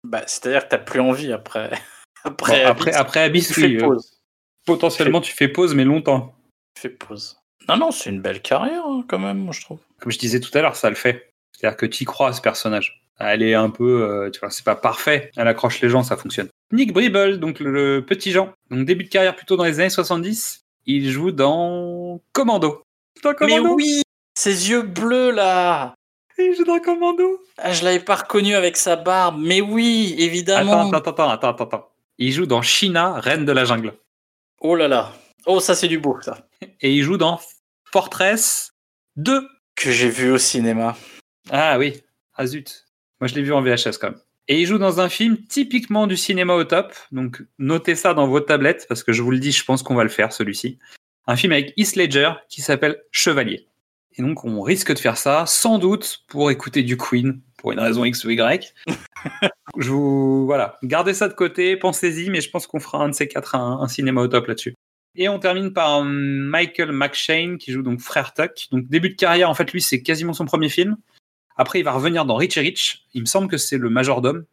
[0.04, 1.72] Bah, C'est-à-dire que t'as plus envie après.
[2.24, 4.22] Bon, Après, après, après Abyss, tu fais euh, pause.
[4.68, 6.36] potentiellement tu fais pause, mais longtemps.
[6.76, 7.41] Tu fais pause.
[7.70, 9.80] Non, non, c'est une belle carrière hein, quand même, moi, je trouve.
[10.00, 11.30] Comme je disais tout à l'heure, ça le fait.
[11.52, 13.04] C'est-à-dire que tu y crois à ce personnage.
[13.20, 15.32] Elle est un peu, euh, tu vois, c'est pas parfait.
[15.38, 16.50] Elle accroche les gens, ça fonctionne.
[16.72, 19.92] Nick Bribble, donc le, le petit Jean, donc début de carrière plutôt dans les années
[19.92, 20.62] 70.
[20.88, 22.82] Il joue dans Commando.
[23.24, 23.76] Dans Mais Commando?
[23.76, 24.02] oui,
[24.34, 25.94] ses yeux bleus là.
[26.40, 27.40] Il joue dans Commando.
[27.60, 29.40] Ah, je l'avais pas reconnu avec sa barbe.
[29.40, 30.88] Mais oui, évidemment.
[30.90, 31.90] Attends, attends, attends, attends, attends, attends.
[32.18, 33.94] Il joue dans China, Reine de la jungle.
[34.60, 35.14] Oh là là.
[35.46, 36.48] Oh, ça c'est du beau, ça.
[36.82, 37.40] Et il joue dans
[37.92, 38.74] Fortress
[39.16, 39.48] 2.
[39.76, 40.96] Que j'ai vu au cinéma.
[41.50, 42.02] Ah oui,
[42.36, 42.88] ah zut.
[43.20, 44.20] Moi je l'ai vu en VHS quand même.
[44.48, 46.94] Et il joue dans un film typiquement du cinéma au top.
[47.12, 49.96] Donc notez ça dans vos tablettes parce que je vous le dis, je pense qu'on
[49.96, 50.78] va le faire celui-ci.
[51.26, 53.68] Un film avec Heath Ledger qui s'appelle Chevalier.
[54.18, 57.80] Et donc on risque de faire ça sans doute pour écouter du Queen pour une
[57.80, 58.74] raison X ou Y.
[59.78, 63.14] je vous voilà, gardez ça de côté, pensez-y, mais je pense qu'on fera un de
[63.14, 64.76] ces quatre un, un cinéma au top là-dessus.
[65.16, 68.68] Et on termine par hum, Michael McShane qui joue donc Frère Tuck.
[68.72, 70.98] Donc début de carrière, en fait lui c'est quasiment son premier film.
[71.58, 73.06] Après, il va revenir dans Richie Rich.
[73.14, 74.46] Il me semble que c'est le majordome.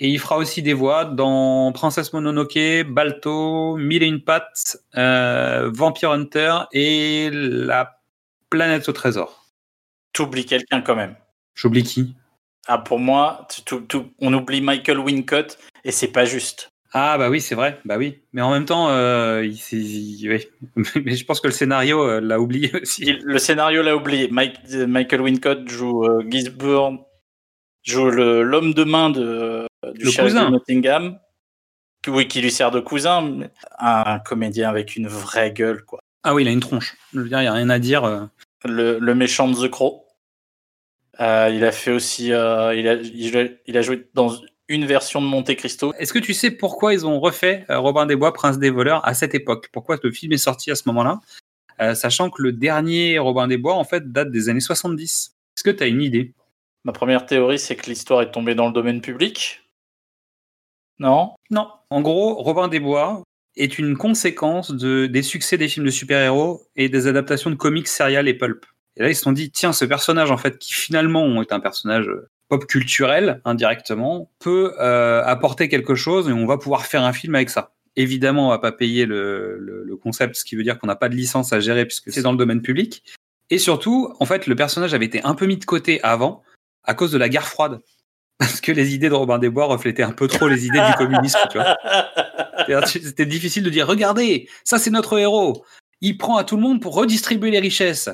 [0.00, 5.70] Et il fera aussi des voix dans Princesse Mononoke, Balto, Mille et une pattes, euh,
[5.72, 8.00] Vampire Hunter et La
[8.50, 9.46] planète au trésor.
[10.12, 11.16] T'oublies quelqu'un quand même.
[11.54, 12.14] J'oublie qui?
[12.66, 13.46] Ah, pour moi,
[14.20, 16.70] on oublie Michael Wincott et c'est pas juste.
[16.96, 17.80] Ah bah oui, c'est vrai.
[17.84, 18.20] Bah oui.
[18.32, 20.46] Mais en même temps, euh, il, oui.
[21.04, 23.02] Mais je pense que le scénario euh, l'a oublié aussi.
[23.02, 24.28] Il- le scénario l'a oublié.
[24.30, 26.98] Mike- Michael Wincott joue euh, Gisborne,
[27.82, 30.46] joue le- l'homme de main de, du Le shérif cousin.
[30.46, 31.18] de Nottingham.
[32.06, 33.22] Oui, qui lui sert de cousin.
[33.22, 35.98] mais Un comédien avec une vraie gueule, quoi.
[36.22, 36.96] Ah oui, il a une tronche.
[37.12, 38.04] Je veux dire, il n'y a rien à dire.
[38.04, 38.24] euh.
[38.64, 40.04] le, le méchant de The Crow.
[41.20, 44.32] Euh, il a fait aussi, euh, il, a, il, a, il a joué dans
[44.68, 45.92] une version de Monte Cristo.
[45.98, 49.06] Est-ce que tu sais pourquoi ils ont refait euh, Robin des Bois, Prince des voleurs
[49.06, 49.68] à cette époque?
[49.72, 51.20] Pourquoi le film est sorti à ce moment-là?
[51.80, 55.34] Euh, Sachant que le dernier Robin des Bois, en fait, date des années 70.
[55.56, 56.34] Est-ce que tu as une idée?
[56.84, 59.62] Ma première théorie, c'est que l'histoire est tombée dans le domaine public.
[60.98, 61.34] Non?
[61.50, 61.70] Non.
[61.90, 63.22] En gros, Robin des Bois
[63.56, 67.88] est une conséquence de, des succès des films de super-héros et des adaptations de comics,
[67.88, 68.66] serial et pulp.
[68.96, 71.60] Et là, ils se sont dit, tiens, ce personnage, en fait, qui finalement est un
[71.60, 77.02] personnage euh, pop culturel, indirectement, peut euh, apporter quelque chose et on va pouvoir faire
[77.02, 77.72] un film avec ça.
[77.96, 80.96] Évidemment, on va pas payer le, le, le concept, ce qui veut dire qu'on n'a
[80.96, 83.04] pas de licence à gérer puisque c'est dans le domaine public.
[83.50, 86.42] Et surtout, en fait, le personnage avait été un peu mis de côté avant
[86.84, 87.80] à cause de la guerre froide.
[88.38, 90.92] Parce que les idées de Robin des Bois reflétaient un peu trop les idées du
[90.98, 91.76] communisme, tu vois.
[92.86, 95.64] C'était difficile de dire, regardez, ça c'est notre héros.
[96.00, 98.10] Il prend à tout le monde pour redistribuer les richesses.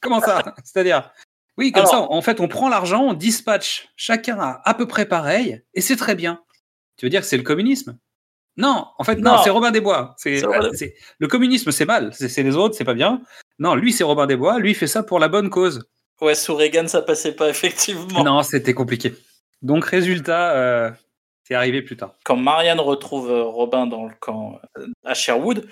[0.00, 0.54] Comment ça?
[0.64, 1.10] C'est-à-dire,
[1.58, 4.86] oui, comme Alors- ça, en fait, on prend l'argent, on dispatche chacun à à peu
[4.86, 6.40] près pareil, et c'est très bien.
[6.96, 7.98] Tu veux dire que c'est le communisme?
[8.56, 9.42] Non, en fait, non, Non.
[9.42, 10.14] c'est Robin des Bois.
[10.18, 10.42] C'est-
[11.18, 12.12] le communisme, c'est mal.
[12.12, 13.22] C'est, les autres, c'est pas bien.
[13.58, 14.58] Non, lui, c'est Robin des Bois.
[14.58, 15.88] Lui, il fait ça pour la bonne cause.
[16.20, 18.22] Ouais, sous Reagan, ça passait pas, effectivement.
[18.22, 19.14] Non, c'était compliqué.
[19.62, 20.90] Donc, résultat, euh,
[21.44, 22.14] c'est arrivé plus tard.
[22.24, 25.66] Quand Marianne retrouve euh, Robin dans le camp euh, à Sherwood,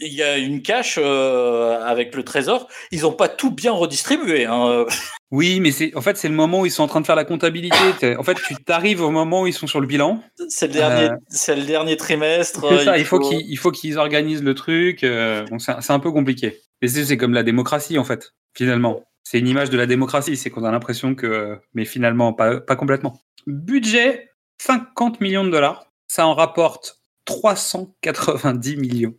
[0.00, 2.68] il y a une cache euh, avec le trésor.
[2.90, 4.46] Ils n'ont pas tout bien redistribué.
[4.46, 4.84] Hein.
[5.32, 7.16] Oui, mais c'est, en fait, c'est le moment où ils sont en train de faire
[7.16, 8.16] la comptabilité.
[8.18, 10.22] En fait, tu t'arrives au moment où ils sont sur le bilan.
[10.48, 12.84] C'est le dernier, Euh, c'est le dernier trimestre.
[12.84, 15.02] Ça, il faut qu'ils, il faut qu'ils organisent le truc.
[15.02, 16.60] euh, donc, c'est, un peu compliqué.
[16.80, 19.02] Mais c'est, c'est comme la démocratie, en fait, finalement.
[19.24, 20.36] C'est une image de la démocratie.
[20.36, 23.20] C'est qu'on a l'impression que, mais finalement, pas, pas complètement.
[23.48, 25.86] Budget 50 millions de dollars.
[26.06, 29.14] Ça en rapporte 390 millions.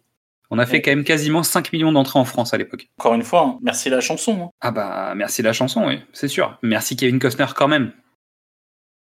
[0.49, 2.87] On a fait quand même quasiment 5 millions d'entrées en France à l'époque.
[2.97, 4.43] Encore une fois, hein, merci la chanson.
[4.43, 4.49] hein.
[4.61, 6.57] Ah bah, merci la chanson, oui, c'est sûr.
[6.63, 7.91] Merci Kevin Costner quand même.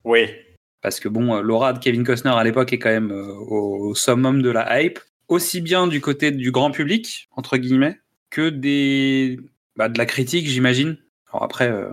[0.04, 0.28] Oui.
[0.82, 3.90] Parce que bon, euh, l'aura de Kevin Costner à l'époque est quand même euh, au,
[3.90, 8.50] au summum de la hype, aussi bien du côté du grand public, entre guillemets, que
[8.50, 9.40] des,
[9.76, 10.98] bah, de la critique, j'imagine.
[11.32, 11.90] Alors après, euh,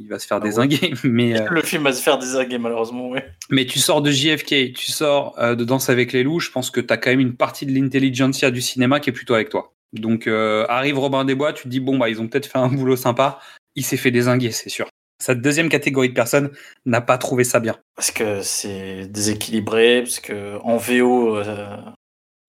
[0.00, 0.48] il va se faire Ah ouais.
[0.48, 3.10] désinguer, mais, euh, Le film va se faire désinguer, malheureusement.
[3.10, 3.20] Oui.
[3.50, 6.70] mais tu sors de JFK, tu sors euh, de Danse avec les loups, je pense
[6.70, 9.50] que tu as quand même une partie de l'intelligentsia du cinéma qui est plutôt avec
[9.50, 9.74] toi.
[9.92, 12.58] Donc euh, arrive Robin des Bois, tu te dis, bon, bah, ils ont peut-être fait
[12.58, 13.38] un boulot sympa,
[13.76, 14.88] il s'est fait désinguer, c'est sûr.
[15.22, 16.50] Cette deuxième catégorie de personnes
[16.86, 17.76] n'a pas trouvé ça bien.
[17.94, 21.42] Parce que c'est déséquilibré, parce que en VO,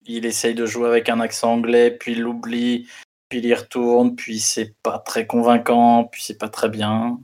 [0.06, 2.88] il essaye de jouer avec un accent anglais, puis il l'oublie,
[3.28, 7.18] puis il y retourne, puis c'est pas très convaincant, puis c'est pas très bien.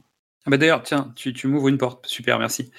[0.49, 2.07] Ah bah D'ailleurs, tiens, tu, m'ouvres une porte.
[2.07, 2.71] Super, merci.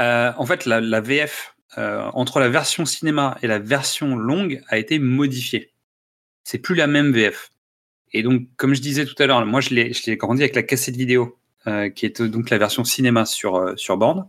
[0.00, 4.76] Euh, en fait, la, VF, euh, entre la version cinéma et la version longue, a
[4.76, 5.70] été modifiée.
[6.42, 7.52] C'est plus la même VF.
[8.12, 10.96] Et donc, comme je disais tout à l'heure, moi, je l'ai grandi avec la cassette
[10.96, 14.28] vidéo, euh, qui est donc la version cinéma sur, sur borne.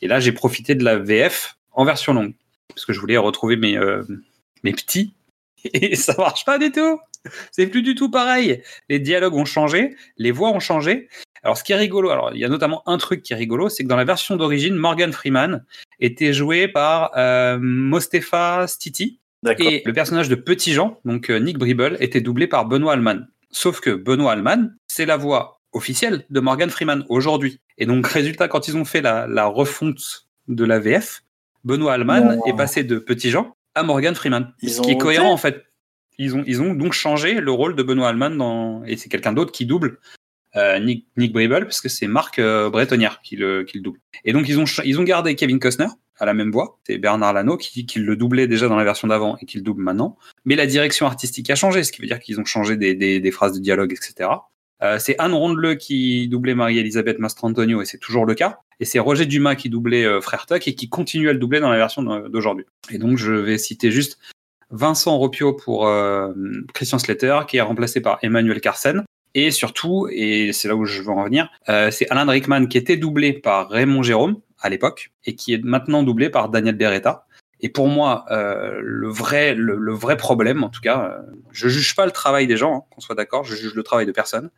[0.00, 2.32] Et là, j'ai profité de la VF en version longue,
[2.68, 3.78] parce que je voulais retrouver mes,
[4.62, 5.12] mes petits.
[5.74, 6.98] Et ça marche pas du tout.
[7.52, 8.62] C'est plus du tout pareil.
[8.88, 11.10] Les dialogues ont changé, les voix ont changé.
[11.42, 13.68] Alors, ce qui est rigolo, alors il y a notamment un truc qui est rigolo,
[13.68, 15.64] c'est que dans la version d'origine, Morgan Freeman
[15.98, 19.20] était joué par euh, Mostefa Stiti
[19.58, 23.26] et le personnage de Petit Jean, donc euh, Nick Bribble, était doublé par Benoît Allman.
[23.50, 27.60] Sauf que Benoît Allman, c'est la voix officielle de Morgan Freeman aujourd'hui.
[27.78, 31.22] Et donc, résultat, quand ils ont fait la, la refonte de la VF,
[31.64, 34.52] Benoît Allman est passé de Petit Jean à Morgan Freeman.
[34.62, 35.64] Ils ce qui est cohérent en fait.
[36.18, 39.32] Ils ont, ils ont donc changé le rôle de Benoît Allman dans, et c'est quelqu'un
[39.32, 39.98] d'autre qui double
[40.56, 44.00] euh, Nick, Nick parce que c'est Marc euh, Bretonnière qui le, qui le double.
[44.24, 45.86] Et donc ils ont, ils ont gardé Kevin Costner
[46.18, 46.78] à la même voix.
[46.86, 49.62] C'est Bernard Lano qui, qui le doublait déjà dans la version d'avant et qui le
[49.62, 50.16] double maintenant.
[50.44, 53.20] Mais la direction artistique a changé, ce qui veut dire qu'ils ont changé des, des,
[53.20, 54.28] des phrases de dialogue, etc.
[54.82, 58.58] Euh, c'est Anne Rondeleu qui doublait Marie-Elisabeth Mastrantonio et c'est toujours le cas.
[58.80, 61.70] Et c'est Roger Dumas qui doublait Frère Tuck et qui continue à le doubler dans
[61.70, 62.64] la version d'aujourd'hui.
[62.90, 64.18] Et donc je vais citer juste
[64.70, 65.86] Vincent Ropio pour
[66.72, 69.04] Christian Slater, qui est remplacé par Emmanuel Carsen.
[69.34, 72.78] Et surtout, et c'est là où je veux en venir, euh, c'est Alan Rickman qui
[72.78, 77.26] était doublé par Raymond Jérôme à l'époque et qui est maintenant doublé par Daniel Beretta.
[77.60, 81.68] Et pour moi, euh, le vrai, le, le vrai problème, en tout cas, euh, je
[81.68, 84.12] juge pas le travail des gens, hein, qu'on soit d'accord, je juge le travail de
[84.12, 84.50] personne.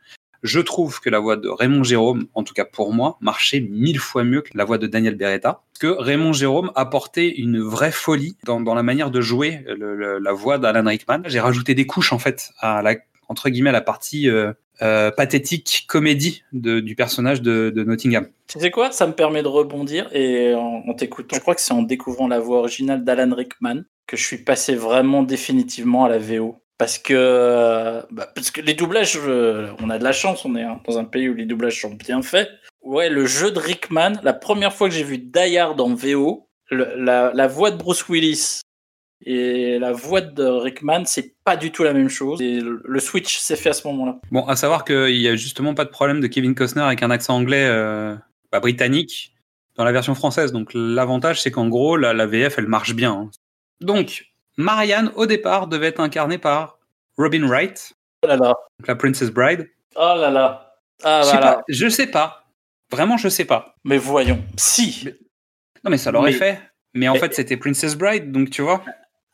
[0.45, 3.99] Je trouve que la voix de Raymond Jérôme, en tout cas pour moi, marchait mille
[4.01, 5.61] fois mieux que la voix de Daniel Beretta.
[5.79, 10.19] Que Raymond Jérôme apportait une vraie folie dans, dans la manière de jouer le- le-
[10.19, 11.23] la voix d'Alan Rickman.
[11.27, 12.97] J'ai rajouté des couches, en fait, à la,
[13.29, 14.53] entre guillemets, la partie euh,
[14.83, 18.27] euh, pathétique, comédie de- du personnage de, Nottingham.
[18.49, 18.91] Tu sais quoi?
[18.93, 22.29] Ça me permet de rebondir et en, en t'écoutant, je crois que c'est en découvrant
[22.29, 26.57] la voix originale d'Alan Rickman que je suis passé vraiment définitivement à la VO.
[26.79, 30.65] Parce que, bah, parce que les doublages, euh, on a de la chance, on est
[30.65, 32.51] hein, dans un pays où les doublages sont bien faits.
[32.83, 36.49] Ouais, le jeu de Rickman, la première fois que j'ai vu Die Hard en VO,
[36.71, 38.63] la voix de Bruce Willis
[39.25, 42.41] et la voix de Rickman, c'est pas du tout la même chose.
[42.41, 44.19] Et le switch s'est fait à ce moment-là.
[44.31, 47.11] Bon, à savoir qu'il y a justement pas de problème de Kevin Costner avec un
[47.11, 48.15] accent anglais euh,
[48.51, 49.35] bah, britannique
[49.77, 50.53] dans la version française.
[50.53, 53.13] Donc l'avantage, c'est qu'en gros, la, la VF, elle marche bien.
[53.13, 53.31] hein.
[53.81, 56.79] Donc, Marianne, au départ, devait être incarnée par
[57.19, 57.93] Robin Wright,
[58.25, 58.55] Oh là là.
[58.79, 59.69] donc la Princess Bride.
[59.97, 60.77] Oh là là.
[61.05, 61.53] Ah je, sais voilà.
[61.55, 62.45] pas, je sais pas.
[62.91, 63.75] Vraiment, je sais pas.
[63.85, 64.43] Mais voyons.
[64.57, 65.09] Si.
[65.85, 66.61] Non, mais ça l'aurait Mais- fait.
[66.95, 68.85] Mais en mais- fait, c'était Princess Bride, donc tu vois.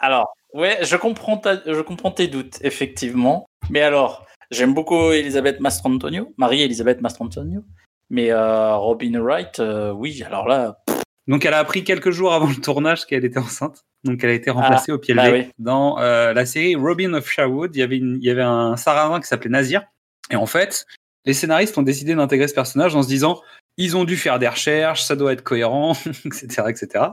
[0.01, 3.47] Alors, ouais, je comprends, ta- je comprends tes doutes, effectivement.
[3.71, 7.63] Mais alors, j'aime beaucoup Elisabeth Mastrantonio, Marie-Elisabeth Mastrantonio.
[8.11, 10.79] Mais euh, Robin Wright, euh, oui, alors là,
[11.27, 13.85] Donc, elle a appris quelques jours avant le tournage qu'elle était enceinte.
[14.05, 15.39] Donc, elle a été remplacée au pied bah levé.
[15.47, 15.53] oui.
[15.59, 18.77] Dans euh, la série Robin of Sherwood, il y avait, une- il y avait un
[18.77, 19.83] sarrasin qui s'appelait Nazir.
[20.31, 20.87] Et en fait,
[21.27, 23.43] les scénaristes ont décidé d'intégrer ce personnage en se disant
[23.77, 25.93] ils ont dû faire des recherches, ça doit être cohérent,
[26.25, 27.05] etc., etc.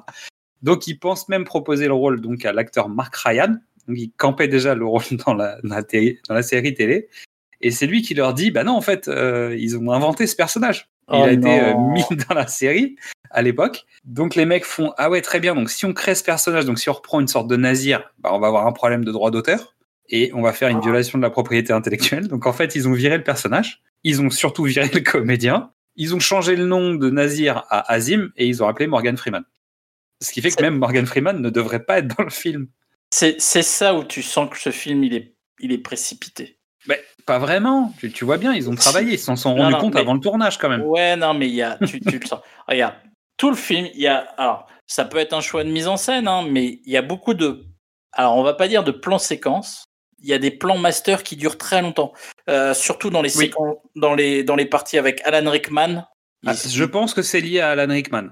[0.65, 3.55] Donc, ils pensent même proposer le rôle donc à l'acteur Mark Ryan.
[3.87, 7.07] Donc, il campait déjà le rôle dans la, dans la, télé- dans la série télé.
[7.61, 10.35] Et c'est lui qui leur dit bah non, en fait, euh, ils ont inventé ce
[10.35, 10.89] personnage.
[11.11, 12.95] Il Oh a été euh, mis dans la série
[13.29, 13.85] à l'époque.
[14.05, 15.53] Donc les mecs font ah ouais très bien.
[15.55, 18.31] Donc si on crée ce personnage, donc si on reprend une sorte de nazir, bah,
[18.33, 19.75] on va avoir un problème de droit d'auteur
[20.09, 22.27] et on va faire une violation de la propriété intellectuelle.
[22.27, 26.15] Donc en fait ils ont viré le personnage, ils ont surtout viré le comédien, ils
[26.15, 29.43] ont changé le nom de nazir à Azim et ils ont appelé Morgan Freeman.
[30.25, 32.67] Ce qui fait que même Morgan Freeman ne devrait pas être dans le film.
[33.11, 36.59] c'est ça où tu sens que ce film, il est, il est précipité.
[36.87, 37.93] Mais pas vraiment.
[37.99, 40.13] Tu, tu vois bien, ils ont travaillé, ils s'en sont rendus non, compte mais- avant
[40.13, 40.81] le tournage quand même.
[40.83, 42.41] Ouais, non, mais il y a, tu, tu le sens.
[42.67, 42.95] Regarde,
[43.37, 45.97] tout le film, il y a, alors, ça peut être un choix de mise en
[45.97, 47.65] scène, hein, mais il y a beaucoup de,
[48.13, 49.85] alors, on va pas dire de plans séquences.
[50.21, 52.13] Il y a des plans master qui durent très longtemps,
[52.49, 53.45] Euh, surtout dans les Oui.
[53.45, 56.05] séquences, dans les, dans les parties avec Alan Rickman.
[56.45, 58.29] Ah, je pense que c'est lié à Alan Rickman.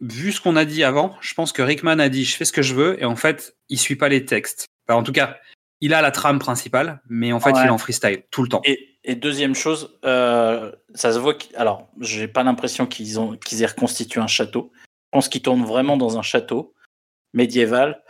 [0.00, 2.52] Vu ce qu'on a dit avant, je pense que Rickman a dit je fais ce
[2.52, 4.66] que je veux et en fait il suit pas les textes.
[4.88, 5.36] Enfin, en tout cas,
[5.80, 7.60] il a la trame principale, mais en fait Ouais.
[7.62, 8.60] il est en freestyle tout le temps.
[8.64, 11.36] Et, et deuxième chose, euh, ça se voit.
[11.54, 14.72] Alors, j'ai pas l'impression qu'ils ont qu'ils aient reconstitué un château.
[14.74, 16.74] Je pense qu'ils tournent vraiment dans un château
[17.32, 18.02] médiéval.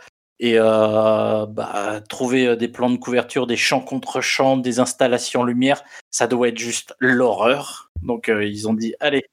[0.43, 5.43] Et euh, bah, trouver euh, des plans de couverture, des champs contre champs, des installations
[5.43, 7.91] lumière, ça doit être juste l'horreur.
[8.01, 9.25] Donc euh, ils ont dit allez,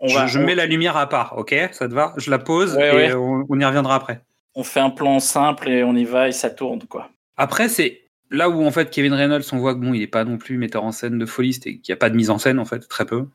[0.00, 1.54] on je va, je on, mets la lumière à part, ok?
[1.72, 2.14] Ça te va?
[2.16, 3.14] Je la pose Ouais, et ouais.
[3.14, 4.22] On, on y reviendra après.
[4.54, 7.10] on fait un plan simple et on y va et ça tourne quoi.
[7.36, 10.24] Après, c'est là où en fait Kevin Reynolds, on voit que bon, il est pas
[10.24, 12.38] non plus metteur en scène de folie, c'est qu'il n'y a pas de mise en
[12.38, 13.26] scène en fait, très peu.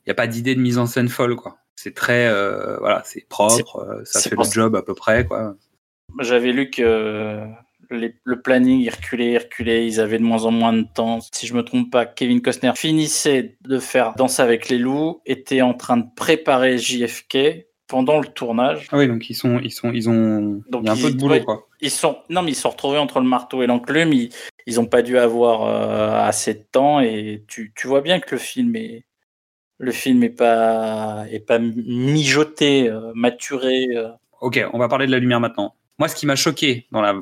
[0.00, 1.58] Il n'y a pas d'idée de mise en scène folle quoi.
[1.76, 5.56] C'est très euh, voilà, c'est propre, euh, ça fait le job à peu près quoi.
[6.20, 7.40] J'avais lu que
[7.90, 11.18] les- le planning il reculait, il reculait, ils avaient de moins en moins de temps.
[11.32, 15.62] Si je me trompe pas, Kevin Costner finissait de faire Danse avec les loups, était
[15.62, 18.86] en train de préparer JFK pendant le tournage.
[18.92, 21.10] Ah oui, donc ils sont ils sont ils ont Donc, il y a un peu
[21.10, 21.44] de boulot ouais.
[21.44, 21.66] quoi.
[21.80, 24.12] Ils sont non mais ils sont retrouvés entre le marteau et l'enclume.
[24.12, 24.30] Ils
[24.66, 28.30] ils ont pas dû avoir euh, assez de temps et tu, tu vois bien que
[28.32, 29.04] le film est
[29.78, 33.86] le film est pas est pas mijoté, euh, maturé.
[33.96, 34.08] euh.
[34.40, 35.74] Ok, on va parler de la lumière maintenant.
[35.98, 37.14] Moi, ce qui m'a choqué dans la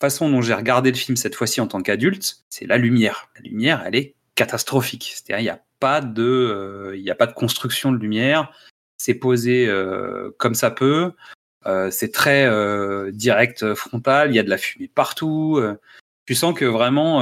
[0.00, 3.30] façon dont j'ai regardé le film cette fois-ci en tant qu'adulte, c'est la lumière.
[3.36, 5.12] La lumière, elle est catastrophique.
[5.14, 8.52] C'est-à-dire, il n'y a pas de, euh, il a pas de construction de lumière.
[8.98, 11.12] C'est posé euh, comme ça peut.
[11.66, 12.48] Euh, c'est très
[13.12, 14.30] direct, frontal.
[14.30, 15.60] Il y a de la fumée partout.
[16.26, 17.20] Tu sens que vraiment,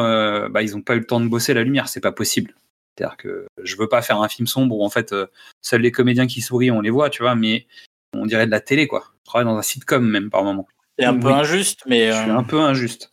[0.48, 1.88] bah, ils n'ont pas eu le temps de bosser la lumière.
[1.88, 2.54] C'est pas possible.
[2.96, 5.14] C'est-à-dire que je veux pas faire un film sombre où en fait
[5.62, 7.66] seuls les comédiens qui sourient on les voit, tu vois, mais
[8.14, 9.12] on dirait de la télé quoi.
[9.24, 10.68] Travaille dans un sitcom même par moment.
[10.98, 13.10] C'est un peu injuste, mais Je suis euh, un peu injuste.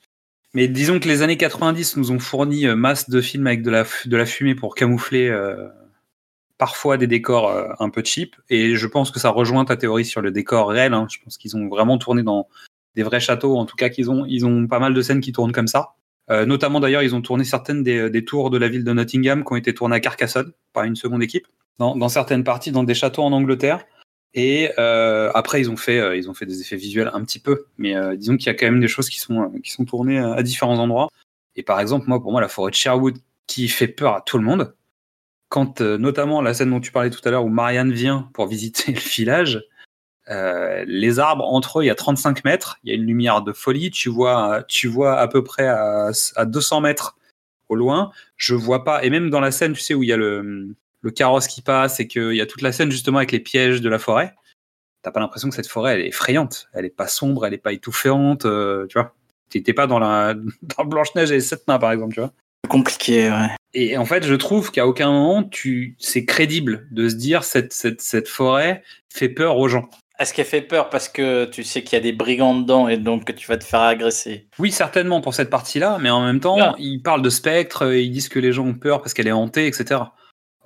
[0.53, 3.71] Mais disons que les années 90 nous ont fourni euh, masse de films avec de
[3.71, 5.67] la, de la fumée pour camoufler euh,
[6.57, 8.35] parfois des décors euh, un peu cheap.
[8.49, 10.93] Et je pense que ça rejoint ta théorie sur le décor réel.
[10.93, 11.07] hein.
[11.09, 12.47] Je pense qu'ils ont vraiment tourné dans
[12.95, 13.57] des vrais châteaux.
[13.57, 15.91] En tout cas, qu'ils ont, ils ont pas mal de scènes qui tournent comme ça.
[16.29, 19.43] Euh, notamment d'ailleurs, ils ont tourné certaines des, des tours de la ville de Nottingham
[19.43, 21.47] qui ont été tournées à Carcassonne par une seconde équipe.
[21.79, 23.83] Dans, dans certaines parties, dans des châteaux en Angleterre.
[24.33, 27.39] Et euh, après, ils ont fait, euh, ils ont fait des effets visuels un petit
[27.39, 29.71] peu, mais euh, disons qu'il y a quand même des choses qui sont, euh, qui
[29.71, 31.09] sont tournées euh, à différents endroits.
[31.55, 33.17] Et par exemple, moi, pour moi, la forêt de Sherwood,
[33.47, 34.73] qui fait peur à tout le monde,
[35.49, 38.47] quand euh, notamment la scène dont tu parlais tout à l'heure, où Marianne vient pour
[38.47, 39.63] visiter le village,
[40.87, 43.51] les arbres entre eux, il y a 35 mètres, il y a une lumière de
[43.51, 47.17] folie, tu vois, tu vois à peu près à, à 200 mètres
[47.67, 50.13] au loin, je vois pas, et même dans la scène, tu sais, où il y
[50.13, 53.31] a le, le carrosse qui passe et qu'il y a toute la scène justement avec
[53.31, 54.35] les pièges de la forêt,
[55.01, 57.57] t'as pas l'impression que cette forêt elle est effrayante, elle est pas sombre, elle est
[57.57, 59.13] pas étouffante, euh, tu vois.
[59.49, 62.31] T'étais pas dans la dans Blanche-Neige et les sept nains, par exemple, tu vois.
[62.69, 63.49] Compliqué, ouais.
[63.73, 67.73] Et en fait, je trouve qu'à aucun moment, tu, c'est crédible de se dire cette,
[67.73, 69.89] cette, cette forêt fait peur aux gens.
[70.19, 72.97] Est-ce qu'elle fait peur parce que tu sais qu'il y a des brigands dedans et
[72.97, 74.45] donc que tu vas te faire agresser?
[74.59, 78.29] Oui, certainement pour cette partie-là, mais en même temps, ils parlent de spectres, ils disent
[78.29, 80.01] que les gens ont peur parce qu'elle est hantée, etc.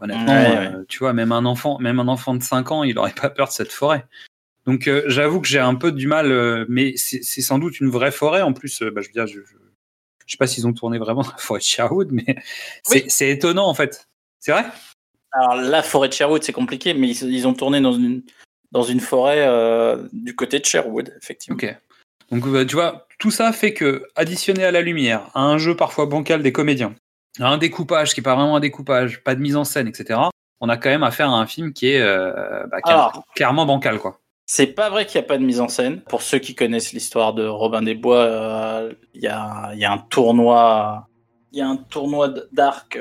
[0.02, 2.98] Honnêtement, Ouais, euh, tu vois, même un enfant, même un enfant de 5 ans, il
[2.98, 4.06] aurait pas peur de cette forêt.
[4.66, 7.90] Donc, euh, j'avoue que j'ai un peu du mal, euh, mais c'est sans doute une
[7.90, 8.42] vraie forêt.
[8.42, 9.56] En plus, euh, bah, je veux dire, je, je,
[10.26, 12.26] je sais pas s'ils ont tourné vraiment dans la forêt de Sherwood, mais
[12.84, 13.10] c'est Oui.
[13.10, 14.08] c'est étonnant en fait.
[14.40, 14.66] C'est vrai?
[15.32, 18.24] Alors la forêt de Sherwood, c'est compliqué, mais ils, ils ont tourné dans une,
[18.72, 21.56] dans une forêt euh, du côté de Sherwood, effectivement.
[21.62, 21.76] Ok.
[22.32, 26.08] Donc, tu vois, tout ça fait que, additionné à la lumière, à un jeu parfois
[26.08, 26.96] bancal des comédiens,
[27.40, 30.20] un découpage qui est pas vraiment un découpage, pas de mise en scène, etc.,
[30.62, 33.24] on a quand même affaire à un film qui est euh, bah, Alors.
[33.36, 34.22] clairement bancal, quoi.
[34.48, 36.02] C'est pas vrai qu'il n'y a pas de mise en scène.
[36.02, 39.86] Pour ceux qui connaissent l'histoire de Robin des Bois, euh, il y, a, il y
[39.86, 41.08] a un tournoi,
[41.52, 43.00] il y a un tournoi d'arc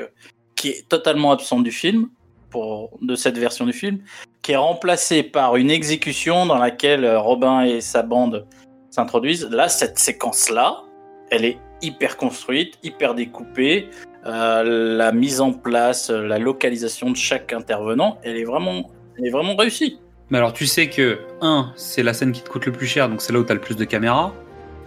[0.55, 2.09] qui est totalement absent du film,
[2.49, 3.99] pour, de cette version du film,
[4.41, 8.47] qui est remplacé par une exécution dans laquelle Robin et sa bande
[8.89, 9.47] s'introduisent.
[9.51, 10.83] Là, cette séquence-là,
[11.29, 13.89] elle est hyper construite, hyper découpée.
[14.25, 19.27] Euh, la mise en place, euh, la localisation de chaque intervenant, elle est vraiment, elle
[19.27, 19.99] est vraiment réussie.
[20.31, 23.07] Mais alors, tu sais que, un, c'est la scène qui te coûte le plus cher,
[23.07, 24.33] donc c'est là où tu as le plus de caméras,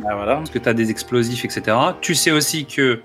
[0.05, 0.37] Ah, voilà.
[0.37, 1.77] parce que tu as des explosifs, etc.
[2.01, 3.01] Tu sais aussi que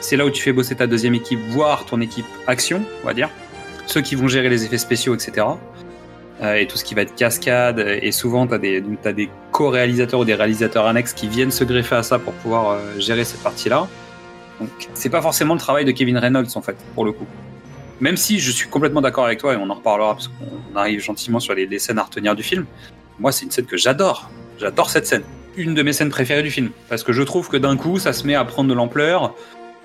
[0.00, 3.14] c'est là où tu fais bosser ta deuxième équipe, voire ton équipe action, on va
[3.14, 3.30] dire.
[3.86, 5.46] Ceux qui vont gérer les effets spéciaux, etc.
[6.42, 7.78] Euh, et tout ce qui va être cascade.
[8.02, 11.64] Et souvent, tu as des, donc, des co-réalisateurs ou des réalisateurs annexes qui viennent se
[11.64, 13.88] greffer à ça pour pouvoir euh, gérer cette partie-là.
[14.60, 17.26] Donc, c'est pas forcément le travail de Kevin Reynolds, en fait, pour le coup.
[18.00, 21.00] Même si je suis complètement d'accord avec toi, et on en reparlera parce qu'on arrive
[21.00, 22.64] gentiment sur les, scènes à retenir du film.
[23.18, 24.30] Moi, c'est une scène que j'adore.
[24.58, 25.22] J'adore cette scène.
[25.56, 26.70] Une de mes scènes préférées du film.
[26.88, 29.34] Parce que je trouve que d'un coup, ça se met à prendre de l'ampleur.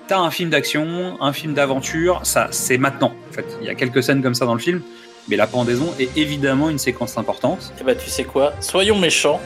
[0.06, 3.12] T'as un film d'action, un film d'aventure, ça, c'est maintenant.
[3.30, 4.82] En fait, il y a quelques scènes comme ça dans le film,
[5.28, 7.72] mais la pendaison est évidemment une séquence importante.
[7.80, 8.52] Eh ben, tu sais quoi?
[8.60, 9.40] Soyons méchants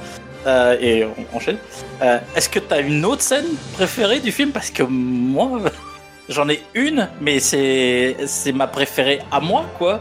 [0.47, 1.59] euh, et on enchaîne.
[2.03, 4.51] Euh, Est-ce que t'as une autre scène préférée du film?
[4.53, 5.61] Parce que moi,
[6.29, 10.01] j'en ai une, mais c'est c'est ma préférée à moi, quoi.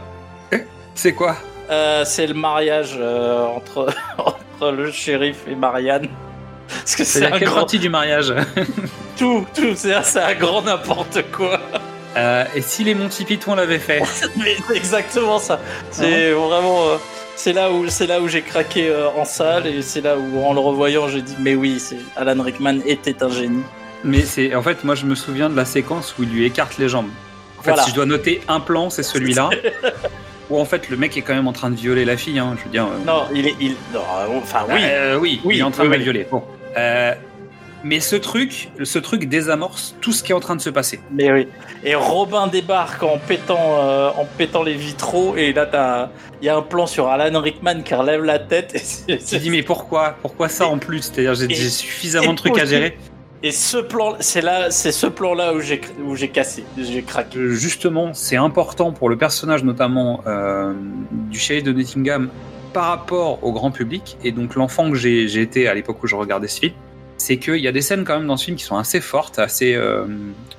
[0.94, 1.36] C'est quoi?
[1.70, 6.08] Euh, c'est le mariage euh, entre entre le shérif et Marianne.
[6.68, 8.34] Parce que c'est quelle grand partie du mariage?
[9.16, 11.58] Tout, tout, c'est un- c'est un grand n'importe quoi.
[12.16, 14.00] Euh, Et si les Monty Python l'avaient fait?
[14.36, 15.58] Mais c'est exactement ça.
[15.90, 16.84] C'est vraiment.
[17.40, 20.44] C'est là où c'est là où j'ai craqué euh, en salle et c'est là où
[20.44, 23.62] en le revoyant j'ai dit mais oui c'est Alan Rickman était un génie.
[24.04, 26.78] Mais c'est en fait, moi je me souviens de la séquence où il lui écarte
[26.78, 27.10] les jambes.
[27.58, 27.82] En fait, Voilà.
[27.84, 29.50] si je dois noter un plan, c'est celui-là.
[30.50, 32.38] où en fait le mec est quand même en train de violer la fille.
[32.38, 32.84] Hein, je veux dire.
[32.86, 34.00] euh, Non il est il non,
[34.36, 36.26] enfin oui Euh, oui, Oui, il est en train oui, de la violer.
[36.30, 36.42] Bon.
[37.84, 41.00] Mais ce truc, ce truc désamorce tout ce qui est en train de se passer.
[41.12, 41.48] mais oui
[41.84, 46.08] et Robin débarque en pétant euh, en pétant les vitraux et là t'as
[46.42, 49.38] il y a un plan sur Alan Rickman qui relève la tête et c'est- Tu
[49.38, 51.02] dis mais pourquoi, pourquoi ça en plus?
[51.02, 52.98] C'est-à-dire j'ai suffisamment de trucs à gérer.
[53.44, 57.02] et ce plan c'est là c'est ce plan là où j'ai où j'ai cassé j'ai
[57.02, 57.38] craqué.
[57.38, 60.72] Euh, Justement, c'est important pour le personnage notamment euh,
[61.30, 62.28] du shérif de Nottingham
[62.72, 66.08] par rapport au grand public et donc l'enfant que j'ai j'ai été à l'époque où
[66.08, 66.72] je regardais ce film,
[67.18, 69.38] c'est qu'il y a des scènes quand même dans ce film qui sont assez fortes,
[69.38, 70.06] assez euh,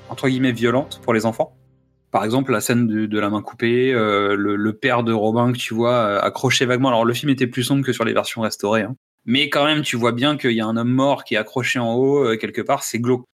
[0.10, 1.55] entre guillemets violentes pour les enfants.
[2.12, 5.57] Par exemple, la scène de, la main coupée, euh, le, le père de Robin que
[5.57, 6.89] tu vois euh, accroché vaguement.
[6.89, 8.95] Alors le film était plus sombre que sur les versions restaurées, hein.
[9.26, 11.78] mais quand même tu vois bien qu'il y a un homme mort qui est accroché
[11.78, 13.26] en haut euh, quelque part, c'est glauque.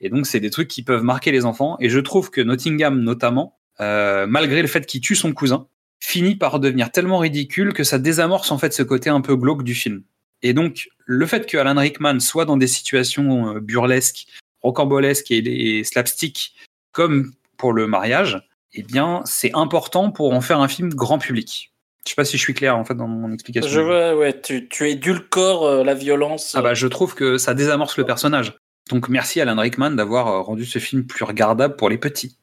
[0.00, 1.76] Et donc c'est des trucs qui peuvent marquer les enfants.
[1.80, 5.68] Et je trouve que Nottingham notamment, euh, malgré le fait qu'il tue son cousin,
[6.00, 9.62] finit par devenir tellement ridicule que ça désamorce en fait ce côté un peu glauque
[9.62, 10.02] du film.
[10.42, 14.26] Et donc le fait que Alan Rickman soit dans des situations euh, burlesques,
[14.62, 16.54] rocambolesques et, et slapstick
[16.92, 21.72] comme pour le mariage, eh bien c'est important pour en faire un film grand public.
[22.06, 23.68] Je sais pas si je suis clair en fait dans mon explication.
[23.68, 26.54] Je vois ouais tu tu édulcores euh, la violence.
[26.54, 28.54] Ah bah, je trouve que ça désamorce le personnage.
[28.90, 32.38] Donc merci Alan Rickman d'avoir euh, rendu ce film plus regardable pour les petits.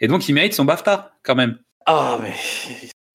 [0.00, 1.58] Et donc il mérite son BAFTA quand même.
[1.86, 2.34] Ah mais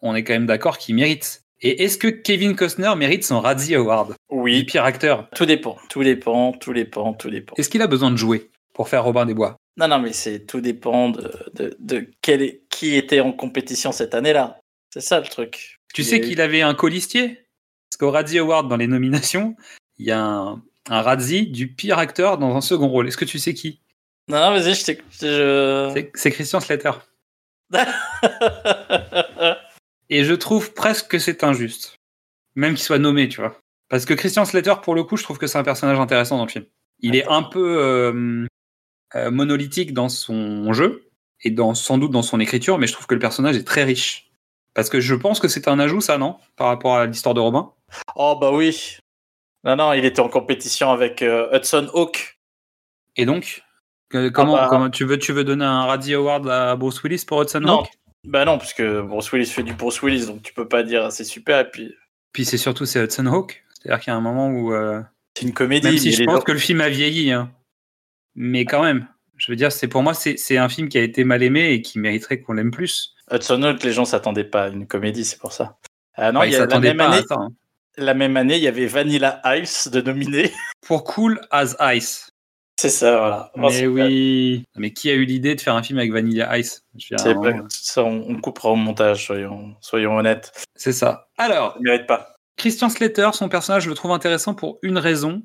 [0.01, 1.43] On est quand même d'accord qu'il mérite.
[1.61, 4.09] Et est-ce que Kevin Costner mérite son Razzie Award?
[4.11, 7.53] Du oui pire acteur tout dépend tout dépend tout dépend tout dépend.
[7.57, 9.57] Est-ce qu'il a besoin de jouer pour faire Robin des Bois?
[9.77, 13.91] Non, non, mais c'est tout dépend de, de, de quel est- qui était en compétition
[13.91, 14.59] cette année-là.
[14.93, 15.79] C'est ça le truc.
[15.93, 17.45] Tu Il sais eu- qu'il avait un colistier?
[17.89, 19.55] Parce qu'au Razzie Award, dans les nominations,
[19.97, 23.07] il y a un, un Razzie du pire acteur dans un second rôle.
[23.07, 23.79] Est-ce que tu sais qui?
[24.27, 25.05] Non, non, vas-y, je t'écoute.
[25.21, 25.91] Je...
[25.93, 26.91] C'est- C'est Christian Slater.
[30.09, 31.95] Et je trouve presque que c'est injuste.
[32.55, 33.57] Même qu'il soit nommé, tu vois.
[33.89, 36.45] Parce que Christian Slater, pour le coup, je trouve que c'est un personnage intéressant dans
[36.45, 36.65] le film.
[36.99, 38.45] Il est un peu euh,
[39.15, 41.09] euh, monolithique dans son jeu
[41.41, 43.83] et dans, sans doute dans son écriture, mais je trouve que le personnage est très
[43.83, 44.29] riche.
[44.73, 46.37] Parce que je pense que c'est un ajout, ça, non?
[46.55, 47.71] Par rapport à l'histoire de Robin?
[48.15, 48.97] Oh bah oui.
[49.63, 52.39] Non, non, il était en compétition avec euh, Hudson Hawk.
[53.15, 53.63] Et donc
[54.09, 54.67] que- comment, bah.
[54.69, 57.63] comment tu, veux, tu veux donner un Raddy Award à Bruce Willis pour Hudson.
[57.63, 57.89] Hawk?
[58.25, 61.11] Bah non, parce que Bruce Willis fait du Bruce Willis, donc tu peux pas dire
[61.11, 61.59] c'est super.
[61.59, 61.93] Et puis,
[62.33, 63.63] Puis c'est surtout c'est Hudson Hawk.
[63.73, 65.01] C'est-à-dire qu'il y a un moment où, euh,
[65.35, 65.87] c'est une comédie.
[65.87, 67.51] même si je pense que le film a vieilli, hein.
[68.35, 69.07] mais quand même,
[69.37, 71.81] je veux dire, c'est pour moi c'est un film qui a été mal aimé et
[71.81, 73.15] qui mériterait qu'on l'aime plus.
[73.31, 75.77] Hudson Hawk, les gens s'attendaient pas à une comédie, c'est pour ça.
[76.15, 77.47] Ah non, Ouais, il y a la même, pas année, hein.
[77.95, 80.51] la même année, il y avait Vanilla Ice de nominé.
[80.85, 82.31] Pour Cool as Ice.
[82.79, 83.51] C'est ça, voilà.
[83.55, 84.63] Oh, Mais oui.
[84.77, 86.85] Mais qui a eu l'idée de faire un film avec Vanilla Ice?
[86.97, 90.65] Je dire, pas- moment, ça, on, on coupera au montage, soyons, soyons honnêtes.
[90.75, 91.27] C'est ça.
[91.37, 92.35] Alors, Ça mérite pas.
[92.55, 95.43] Christian Slater, son personnage, je le trouve intéressant pour une raison.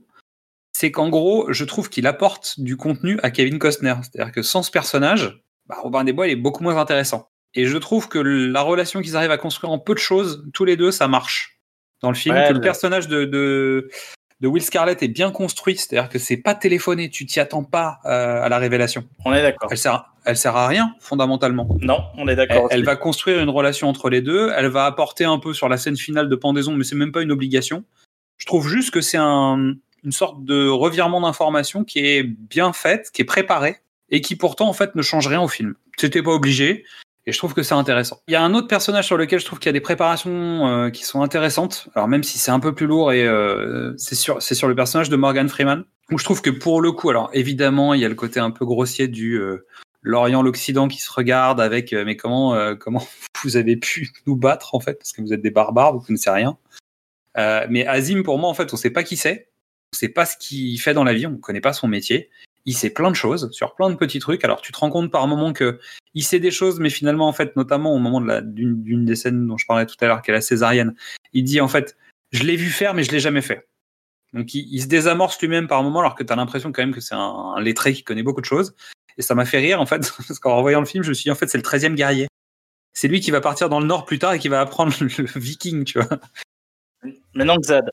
[0.77, 3.95] C'est qu'en gros, je trouve qu'il apporte du contenu à Kevin Costner.
[4.03, 7.29] C'est-à-dire que sans ce personnage, bah, Robin des Bois, il est beaucoup moins intéressant.
[7.55, 10.65] Et je trouve que la relation qu'ils arrivent à construire en peu de choses, tous
[10.65, 11.61] les deux, ça marche
[12.01, 12.35] dans le film.
[12.35, 13.89] Ouais, que le le- personnage de, de,
[14.41, 15.77] de Will Scarlett est bien construit.
[15.77, 19.05] C'est-à-dire que c'est pas téléphoné, tu t'y attends pas euh, à la révélation.
[19.25, 19.69] On est d'accord.
[19.71, 21.69] Elle sert, elle sert à rien, fondamentalement.
[21.81, 22.69] Non, on est Elle, d'accord.
[22.71, 22.87] elle aussi.
[22.87, 24.51] va construire une relation entre les deux.
[24.57, 27.23] Elle va apporter un peu sur la scène finale de pendaison, mais c'est même pas
[27.23, 27.85] une obligation.
[28.37, 33.11] Je trouve juste que c'est un- une sorte de revirement d'information qui est bien faite,
[33.13, 33.79] qui est préparée
[34.11, 35.75] et qui pourtant en fait ne change rien au film.
[35.97, 36.85] C'était pas obligé.
[37.27, 38.21] Et je trouve que c'est intéressant.
[38.29, 40.67] Il y a un autre personnage sur lequel je trouve qu'il y a des préparations
[40.67, 41.89] euh, qui sont intéressantes.
[41.95, 44.75] Alors même si c'est un peu plus lourd et euh, c'est sur c'est sur le
[44.75, 48.05] personnage de Morgan Freeman où je trouve que pour le coup, alors évidemment il y
[48.05, 49.67] a le côté un peu grossier du euh,
[50.03, 53.05] l'Orient, l'Occident qui se regarde avec euh, mais comment euh, comment
[53.43, 54.95] vous avez pu nous battre en fait?
[54.95, 56.59] Parce que vous êtes des barbares, vous connaissez rien.
[57.37, 59.49] Euh, mais Azim pour moi en fait on sait pas qui c'est,
[59.93, 62.31] on sait pas ce qu'il fait dans la vie, on connaît pas son métier.
[62.67, 64.45] Il sait plein de choses sur plein de petits trucs.
[64.45, 65.81] Alors tu te rends compte par moment que
[66.15, 69.59] il sait des choses, mais finalement en fait notamment au moment d'une des scènes dont
[69.59, 70.95] je parlais tout à l'heure, qui est la césarienne,
[71.33, 71.97] il dit en fait
[72.33, 73.69] je l'ai vu faire mais je l'ai jamais fait.
[74.33, 77.01] Donc il, se désamorce lui-même par moment alors que tu as l'impression quand même que
[77.01, 78.75] c'est un, un lettré qui connaît beaucoup de choses.
[79.17, 81.25] Et ça m'a fait rire en fait, parce qu'en revoyant le film, je me suis
[81.25, 82.27] dit en fait c'est le 13e guerrier.
[82.93, 85.09] C'est lui qui va partir dans le nord plus tard et qui va apprendre le
[85.39, 86.19] viking, tu vois.
[87.35, 87.91] Mais non, Xad.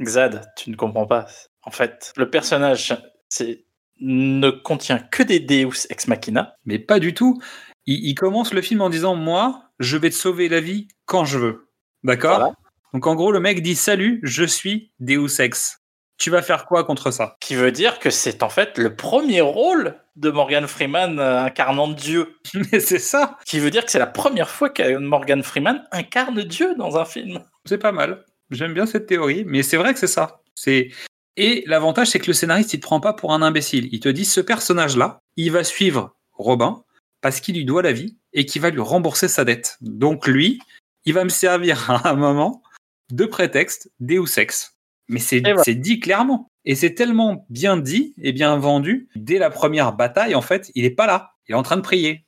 [0.00, 1.26] Xad, tu ne comprends pas.
[1.62, 2.96] En fait, le personnage
[3.28, 3.64] c'est
[4.00, 6.56] ne contient que des Deus ex machina.
[6.64, 7.40] Mais pas du tout.
[7.86, 11.24] Il, il commence le film en disant Moi, je vais te sauver la vie quand
[11.24, 11.68] je veux.
[12.02, 12.54] D'accord Voilà.
[12.92, 15.80] Donc en gros, le mec dit Salut, je suis Deus Ex.
[16.16, 17.36] Tu vas faire quoi contre ça?
[17.40, 21.88] Qui veut dire que c'est en fait le premier rôle de Morgan Freeman euh, incarnant
[21.88, 22.38] Dieu.
[22.72, 26.42] Mais c'est ça Qui veut dire que c'est la première fois que Morgan Freeman incarne
[26.44, 27.40] Dieu dans un film.
[27.64, 28.24] C'est pas mal.
[28.50, 30.42] J'aime bien cette théorie, mais c'est vrai que c'est ça.
[30.54, 30.90] C'est
[31.36, 33.88] et l'avantage c'est que le scénariste il te prend pas pour un imbécile.
[33.92, 36.84] Il te dit ce personnage là, il va suivre Robin
[37.20, 39.76] parce qu'il lui doit la vie et qu'il va lui rembourser sa dette.
[39.80, 40.60] Donc lui,
[41.04, 42.62] il va me servir à un moment
[43.10, 44.76] de prétexte Deus Ex.
[45.08, 46.50] Mais c'est dit clairement.
[46.64, 49.08] Et c'est tellement bien dit et bien vendu.
[49.16, 51.32] Dès la première bataille, en fait, il est pas là.
[51.46, 52.24] Il est en train de prier.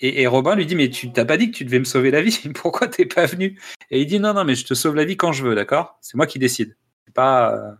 [0.00, 2.10] Et, et Robin lui dit Mais tu t'as pas dit que tu devais me sauver
[2.10, 3.60] la vie Pourquoi t'es pas venu?
[3.90, 5.98] Et il dit Non, non, mais je te sauve la vie quand je veux, d'accord?
[6.00, 6.76] C'est moi qui décide.
[7.06, 7.54] C'est pas.
[7.54, 7.72] euh,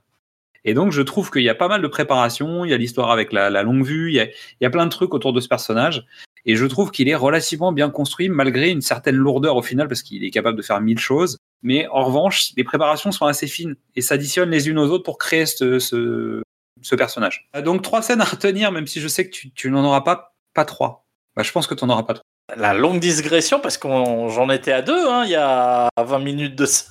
[0.65, 2.65] Et donc, je trouve qu'il y a pas mal de préparation.
[2.65, 4.11] Il y a l'histoire avec la, la longue vue.
[4.11, 4.33] Il y, a, il
[4.63, 6.05] y a plein de trucs autour de ce personnage.
[6.47, 10.03] Et je trouve qu'il est relativement bien construit, malgré une certaine lourdeur au final, parce
[10.03, 11.37] qu'il est capable de faire mille choses.
[11.63, 15.19] Mais en revanche, les préparations sont assez fines et s'additionnent les unes aux autres pour
[15.19, 16.43] créer ce, ce,
[16.81, 17.49] ce personnage.
[17.57, 20.01] Euh, Donc, trois scènes à retenir, même si je sais que tu, tu n'en auras
[20.01, 21.05] pas, pas trois.
[21.37, 22.25] Bah, je pense que tu n'en auras pas trois.
[22.57, 26.57] La longue digression, parce que j'en étais à deux, hein, il y a 20 minutes
[26.57, 26.87] de ça.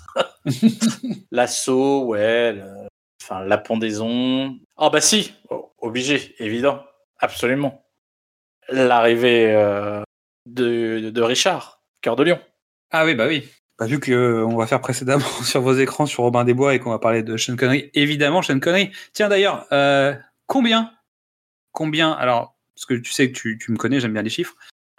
[1.32, 2.88] L'assaut, ouais, le-
[3.30, 4.57] enfin, la pendaison.
[4.77, 6.84] Ah bah si, Oh, obligé, évident,
[7.19, 7.86] absolument.
[8.69, 10.01] L'arrivée euh,
[10.45, 12.39] de, de Richard, cœur de lion.
[12.91, 13.47] Ah oui, bah oui.
[13.77, 16.89] Bah, vu qu'on va faire précédemment sur vos écrans sur Robin des Bois et qu'on
[16.89, 18.91] va parler de Sean Connery, évidemment, Sean Connery.
[19.13, 20.13] Tiens d'ailleurs, euh,
[20.47, 20.93] combien
[21.71, 24.55] Combien Alors, parce que tu sais que tu, tu me connais, j'aime bien les chiffres.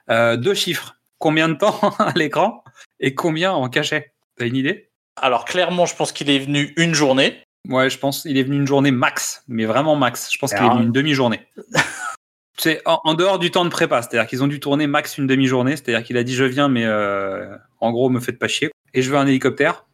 [0.09, 0.97] Euh, deux chiffres.
[1.18, 2.64] Combien de temps à l'écran
[3.01, 4.14] et combien en cachet?
[4.37, 4.91] T'as une idée?
[5.16, 7.43] Alors clairement, je pense qu'il est venu une journée.
[7.69, 10.31] Ouais, je pense il est venu une journée max, mais vraiment max.
[10.33, 11.47] Je pense qu'il est Alors, venu une demi-journée.
[12.59, 15.27] C'est en, en dehors du temps de prépa, c'est-à-dire qu'ils ont dû tourner max une
[15.27, 18.71] demi-journée, c'est-à-dire qu'il a dit je viens, mais euh, en gros, me faites pas chier.
[18.93, 19.87] Et je veux un hélicoptère.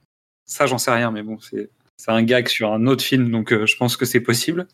[0.47, 1.71] Ça, j'en sais rien, mais bon, c'est
[2.09, 4.67] un gag sur un autre film, donc euh, je pense que c'est possible.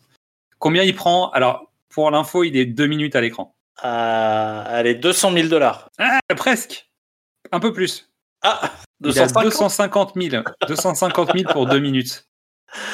[0.57, 1.29] Combien il prend?
[1.31, 3.55] Alors, pour l'info, il est deux minutes à l'écran.
[3.83, 5.89] Euh, allez, 200 000 dollars.
[5.99, 6.89] Ah, presque.
[7.51, 8.09] Un peu plus.
[8.41, 8.71] Ah,
[9.01, 10.43] Il a 250 250 000.
[10.67, 12.25] 250 000 pour deux minutes.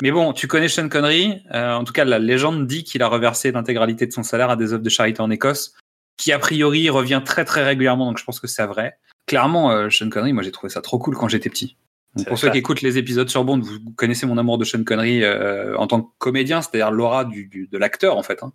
[0.02, 1.42] Mais bon, tu connais Sean Connery.
[1.54, 4.56] euh, en tout cas, la légende dit qu'il a reversé l'intégralité de son salaire à
[4.56, 5.74] des œuvres de charité en Écosse,
[6.18, 8.06] qui a priori revient très très régulièrement.
[8.08, 8.98] Donc je pense que c'est vrai.
[9.26, 11.78] Clairement, euh, Sean Connery, moi j'ai trouvé ça trop cool quand j'étais petit.
[12.16, 12.52] Donc, pour ceux ça.
[12.52, 15.86] qui écoutent les épisodes sur Bond, vous connaissez mon amour de Sean Connery euh, en
[15.86, 18.42] tant que comédien, c'est-à-dire l'aura du, du- de l'acteur en fait.
[18.44, 18.52] hein.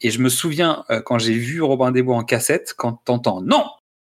[0.00, 3.42] Et je me souviens euh, quand j'ai vu Robin des Bois en cassette, quand t'entends
[3.42, 3.66] non,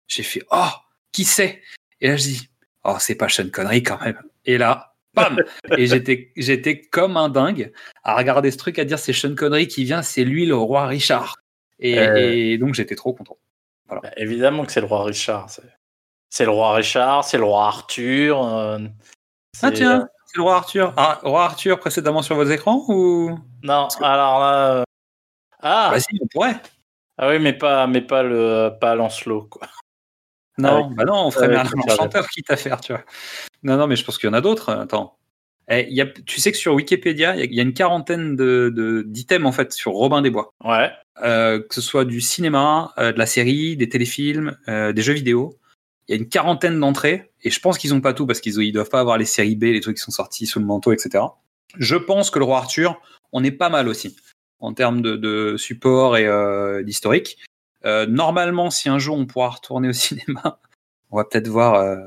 [0.07, 0.69] j'ai fait oh
[1.11, 1.61] qui c'est?
[2.01, 2.49] Et là je dis
[2.83, 4.21] oh c'est pas Sean Connery quand même.
[4.45, 5.43] Et là bam
[5.77, 7.71] Et j'étais j'étais comme un dingue
[8.03, 10.85] à regarder ce truc à dire c'est Sean Connery qui vient, c'est lui le roi
[10.87, 11.35] Richard.
[11.79, 12.15] Et, Euh.
[12.15, 13.37] et donc j'étais trop content.
[13.89, 15.49] Bah, évidemment que c'est le roi Richard.
[15.49, 15.63] C'est
[16.29, 18.43] c'est le roi Richard, c'est le roi Arthur.
[18.45, 18.79] euh,
[19.63, 20.93] Ah tiens, c'est le roi Arthur.
[20.97, 23.37] Ah, roi Arthur précédemment sur vos écrans ou?
[23.63, 24.71] Non, alors là.
[24.73, 24.83] euh,
[25.61, 26.57] Ah, Bah si, on pourrait.
[27.17, 29.67] ah oui, mais pas, mais pas le, pas Lancelot, quoi.
[30.57, 33.03] Non, bah non, on ferait avec Merlin Richard l'enchanteur quitte à faire, tu vois.
[33.63, 34.69] Non, non, mais je pense qu'il y en a d'autres.
[34.71, 35.15] Attends.
[35.69, 37.63] Eh, il y a, tu sais que sur Wikipédia, il y a- il y, a
[37.63, 40.49] une quarantaine de, de- d'items en fait sur Robin des Bois.
[40.63, 40.89] Ouais.
[41.23, 45.13] Euh, que ce soit du cinéma, euh, de la série, des téléfilms, euh, des jeux
[45.13, 45.57] vidéo.
[46.07, 48.57] Il y a une quarantaine d'entrées et je pense qu'ils ont pas tout parce qu'ils
[48.61, 50.93] ils doivent pas avoir les séries B, les trucs qui sont sortis sous le manteau,
[50.93, 51.23] etc.
[51.77, 53.01] Je pense que le roi Arthur,
[53.33, 54.15] on est pas mal aussi
[54.61, 57.37] en termes de, de support et euh, d'historique.
[57.85, 60.59] Euh, normalement, si un jour on pourra retourner au cinéma,
[61.11, 61.97] on va peut-être voir euh,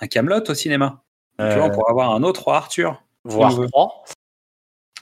[0.00, 1.02] un Camelot au cinéma.
[1.38, 3.66] Tu vois, on Euh, pourra avoir un autre Arthur, veut.
[3.68, 4.04] trois.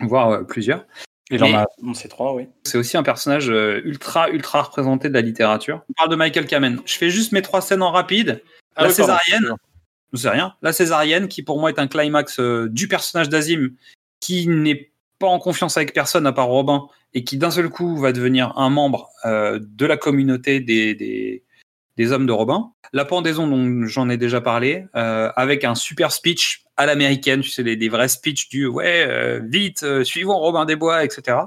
[0.00, 0.84] voire euh, plusieurs.
[1.30, 1.66] Il en a.
[2.08, 2.48] trois, oui.
[2.64, 5.82] C'est aussi un personnage ultra, ultra représenté de la littérature.
[5.90, 6.80] On parle de Michael Kamen.
[6.86, 8.44] Je fais juste mes trois scènes en rapide.
[8.76, 9.54] Ah la oui, césarienne,
[10.12, 10.54] je sais rien.
[10.62, 13.70] La césarienne, qui pour moi est un climax euh, du personnage d'Azim,
[14.20, 16.86] qui n'est pas en confiance avec personne à part Robin,
[17.16, 21.42] et qui d'un seul coup va devenir un membre euh, de la communauté des, des,
[21.96, 22.72] des hommes de Robin.
[22.92, 27.48] La pendaison, dont j'en ai déjà parlé, euh, avec un super speech à l'américaine, tu
[27.48, 31.38] sais, des, des vrais speeches du ouais, euh, vite, suivons Robin des Bois, etc.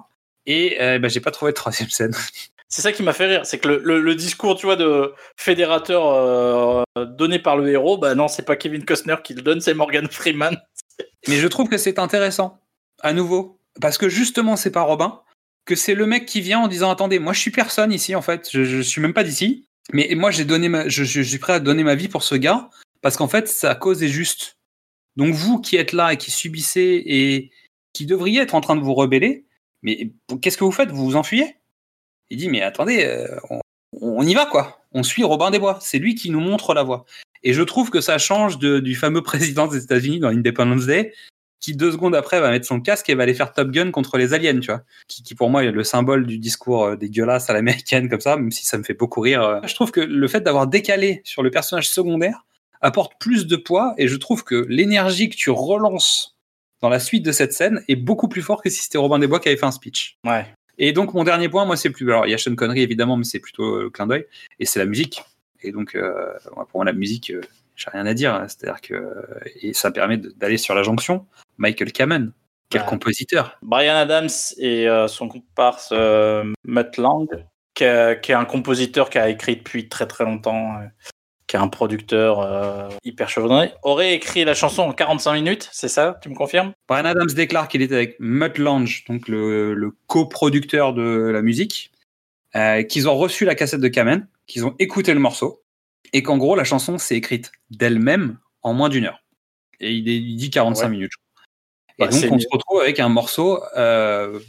[0.47, 2.15] Et bah, j'ai pas trouvé de troisième scène.
[2.71, 5.11] C'est ça qui m'a fait rire, c'est que le, le- le discours, tu vois, de
[5.35, 9.73] fédérateur donné par le héros, bah non, c'est pas Kevin Costner qui le donne, c'est
[9.73, 10.55] Morgan Freeman.
[11.27, 12.59] Mais je trouve que c'est intéressant,
[13.01, 15.19] à nouveau, parce que justement, c'est pas Robin,
[15.65, 18.21] que c'est le mec qui vient en disant attendez, moi je suis personne ici en
[18.21, 21.53] fait, je, je suis même pas d'ici, mais moi j'ai donné, ma, je, suis prêt
[21.53, 22.69] à donner ma vie pour ce gars,
[23.01, 24.57] parce qu'en fait sa cause est juste.
[25.15, 27.51] Donc vous qui êtes là et qui subissez et
[27.93, 29.45] qui devriez être en train de vous rebeller,
[29.81, 30.91] mais qu'est-ce que vous faites?
[30.91, 31.55] Vous vous enfuyez?
[32.29, 33.27] Il dit mais attendez, euh,
[33.99, 36.83] on, y va quoi, on suit Robin des Bois, c'est lui qui nous montre la
[36.83, 37.05] voie.
[37.41, 41.13] Et je trouve que ça change du fameux président des États-Unis dans Independence Day,
[41.59, 44.17] qui deux secondes après va mettre son casque et va aller faire Top Gun contre
[44.17, 44.81] les aliens, tu vois.
[45.07, 48.35] Qui, qui pour moi est le symbole du discours euh, dégueulasse à l'américaine comme ça,
[48.37, 49.43] même si ça me fait beaucoup rire.
[49.43, 49.59] euh.
[49.65, 52.45] Je trouve que le fait d'avoir décalé sur le personnage secondaire
[52.81, 56.37] apporte plus de poids et je trouve que l'énergie que tu relances
[56.81, 59.27] dans la suite de cette scène est beaucoup plus fort que si c'était Robin des
[59.27, 60.17] Bois qui avait fait un speech.
[60.25, 60.45] Ouais.
[60.77, 63.17] Et donc mon dernier point, moi c'est plus alors il y a Sean Connery évidemment,
[63.17, 64.25] mais c'est plutôt euh, le clin d'œil
[64.59, 65.21] et c'est la musique.
[65.61, 67.41] Et donc euh, pour moi la musique, euh,
[67.75, 68.33] j'ai rien à dire.
[68.33, 68.47] hein.
[68.47, 69.13] C'est-à-dire que
[69.61, 71.25] et ça permet d'aller sur la jonction.
[71.59, 72.31] Michael Kamen,
[72.69, 73.57] quel compositeur.
[73.61, 77.27] Brian Adams et euh, son comparse euh, Mutt Lang,
[77.75, 80.85] qui, est- qui est un compositeur qui a écrit depuis très très longtemps, euh,
[81.47, 85.87] qui est un producteur euh, hyper chevronné, aurait écrit la chanson en 45 minutes, c'est
[85.89, 86.73] ça Tu me confirmes?
[86.87, 91.91] Brian Adams déclare qu'il était avec Mutt Lange, donc le, le coproducteur de la musique,
[92.87, 95.61] qu'ils ont reçu la cassette de Kamen, qu'ils ont écouté le morceau,
[96.13, 99.23] et qu'en gros la chanson s'est écrite d'elle-même en moins d'une heure.
[99.79, 100.89] Et il, dit 45 Ouais.
[100.91, 101.11] minutes.
[101.13, 101.28] je crois.
[101.99, 102.39] Bah, et donc c'est on mieux.
[102.39, 103.61] se retrouve avec un morceau.
[103.77, 104.39] euh,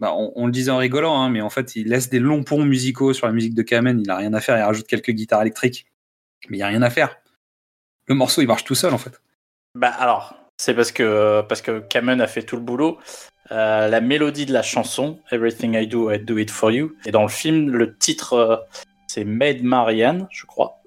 [0.00, 2.44] bah, on, on le disait en rigolant, hein, mais en fait il laisse des longs
[2.44, 4.00] ponts musicaux sur la musique de Kamen.
[4.00, 4.56] Il a rien à faire.
[4.56, 5.86] Il rajoute quelques guitares électriques,
[6.48, 7.16] mais il y a rien à faire.
[8.06, 9.20] Le morceau il marche tout seul en fait.
[9.74, 12.98] Bah alors, c'est parce que parce que Kamen a fait tout le boulot.
[13.50, 16.92] Euh, la mélodie de la chanson Everything I Do, I Do It For You.
[17.04, 18.56] Et dans le film, le titre euh,
[19.06, 20.82] c'est Made Marianne, je crois.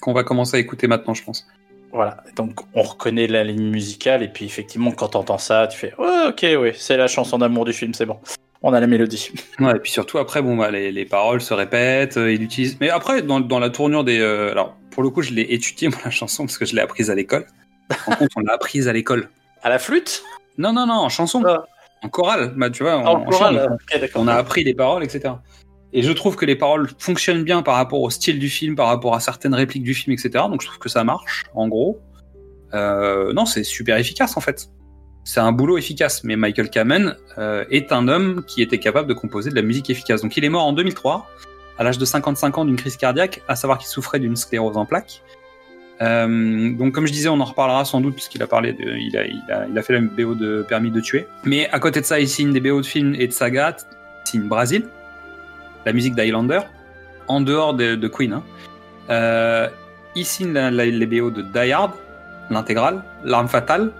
[0.00, 1.46] Qu'on va commencer à écouter maintenant, je pense.
[1.92, 5.92] Voilà, donc on reconnaît la ligne musicale et puis effectivement quand t'entends ça, tu fais
[5.98, 8.18] ouais, ok, oui, c'est la chanson d'amour du film, c'est bon.
[8.62, 9.30] On a la mélodie.
[9.58, 12.76] Ouais, et puis surtout après, bon, bah, les, les paroles se répètent, euh, il utilise.
[12.80, 14.20] Mais après, dans, dans la tournure des.
[14.20, 16.82] euh, alors, pour le coup, je l'ai étudié moi la chanson parce que je l'ai
[16.82, 17.46] apprise à l'école.
[18.06, 19.30] En compte, on l'a apprise à l'école.
[19.62, 20.22] À la flûte?
[20.58, 21.64] Non, non, non, en chanson, Ah.
[22.02, 22.52] en chorale.
[22.56, 24.22] Bah, tu vois, en, Ah, En chorale chant, ok, d'accord.
[24.22, 25.34] on a appris les paroles, etc.
[25.92, 28.86] Et je trouve que les paroles fonctionnent bien par rapport au style du film, par
[28.86, 30.44] rapport à certaines répliques du film, etc.
[30.48, 31.98] Donc je trouve que ça marche, en gros.
[32.74, 34.68] Euh, non, c'est super efficace en fait.
[35.24, 36.22] C'est un boulot efficace.
[36.24, 39.90] Mais Michael Kamen euh, est un homme qui était capable de composer de la musique
[39.90, 40.22] efficace.
[40.22, 41.28] Donc il est mort en 2003,
[41.78, 44.86] à l'âge de 55 ans d'une crise cardiaque, à savoir qu'il souffrait d'une sclérose en
[44.86, 45.22] plaques.
[46.02, 49.14] Euh, donc comme je disais, on en reparlera sans doute puisqu'il a parlé de, il
[49.18, 51.26] a, il a, il a fait la BO de Permis de tuer.
[51.44, 53.76] Mais à côté de ça, il signe des BO de films et de sagas.
[54.24, 54.88] Il signe Brasil,
[55.86, 56.60] la musique d'Highlander,
[57.28, 58.32] en dehors de, Queen.
[58.32, 58.42] Hein.
[59.10, 59.68] Euh,
[60.40, 61.92] la- la- les BO de Die Hard,
[62.50, 63.92] l'intégrale, L'arme fatale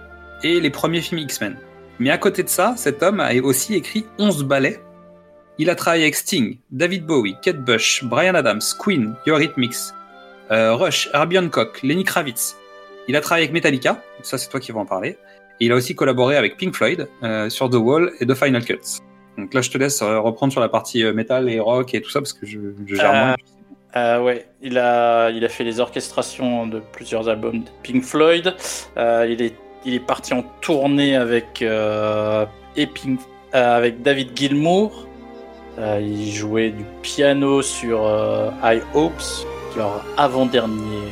[0.42, 1.56] et les premiers films X-Men.
[1.98, 4.80] Mais à côté de ça, cet homme a aussi écrit 11 ballets.
[5.58, 9.76] Il a travaillé avec Sting, David Bowie, Kate Bush, Brian Adams, Queen, Eurythmics,
[10.50, 12.56] euh, Rush, Herbie Hancock, Lenny Kravitz.
[13.08, 15.18] Il a travaillé avec Metallica, ça c'est toi qui vas en parler.
[15.60, 18.64] Et il a aussi collaboré avec Pink Floyd euh, sur The Wall et The Final
[18.64, 19.00] Cuts.
[19.40, 22.00] Donc là, je te laisse euh, reprendre sur la partie euh, métal et rock et
[22.00, 23.36] tout ça parce que je, gère Euh, moins.
[23.96, 28.54] Euh, ouais, il a, il a fait les orchestrations de plusieurs albums de Pink Floyd.
[28.96, 32.46] Euh, il, est, il est parti en tournée avec, euh,
[32.78, 32.84] euh,
[33.52, 35.06] avec David Gilmour.
[35.78, 41.08] Euh, il jouait du piano sur euh, High Hopes, leur avant-dernier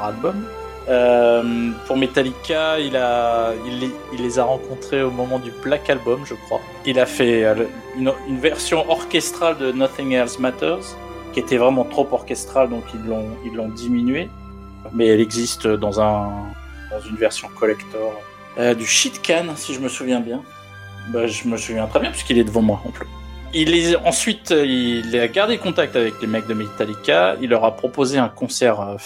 [0.00, 0.44] album.
[0.90, 6.34] Euh, pour Metallica, il, a, il, les, a rencontrés au moment du Black Album, je
[6.34, 6.60] crois.
[6.84, 7.54] Il a fait euh,
[7.96, 10.96] une, une version orchestrale de Nothing Else Matters
[11.32, 14.28] qui était vraiment trop orchestrale, donc ils l'ont ils l'ont diminué.
[14.92, 16.28] Mais elle existe dans un
[16.90, 18.12] dans une version collector
[18.58, 20.42] Euh, du shit can, si je me souviens bien.
[21.12, 23.06] Bah, je me souviens très bien puisqu'il est devant moi en plus.
[23.54, 27.36] Il est ensuite il a gardé contact avec les mecs de Metallica.
[27.40, 28.96] Il leur a proposé un concert euh,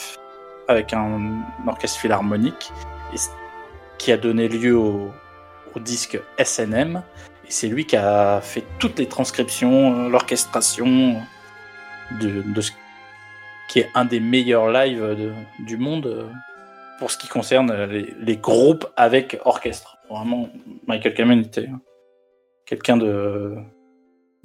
[0.69, 2.73] avec un, orchestre philharmonique
[3.99, 5.13] qui a donné lieu au,
[5.77, 7.03] disque SNM.
[7.49, 11.17] Et c'est lui qui a fait toutes les transcriptions, l'orchestration
[12.21, 12.71] de, ce
[13.69, 15.35] qui est un des meilleurs lives
[15.67, 16.31] du monde
[17.01, 19.97] pour ce qui concerne les, groupes avec orchestre.
[20.09, 20.49] Vraiment,
[20.87, 21.69] Michael Kamen était
[22.67, 22.99] quelqu'un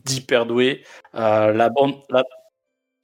[0.03, 0.84] d'hyper doué.
[1.15, 1.95] Euh, la bande,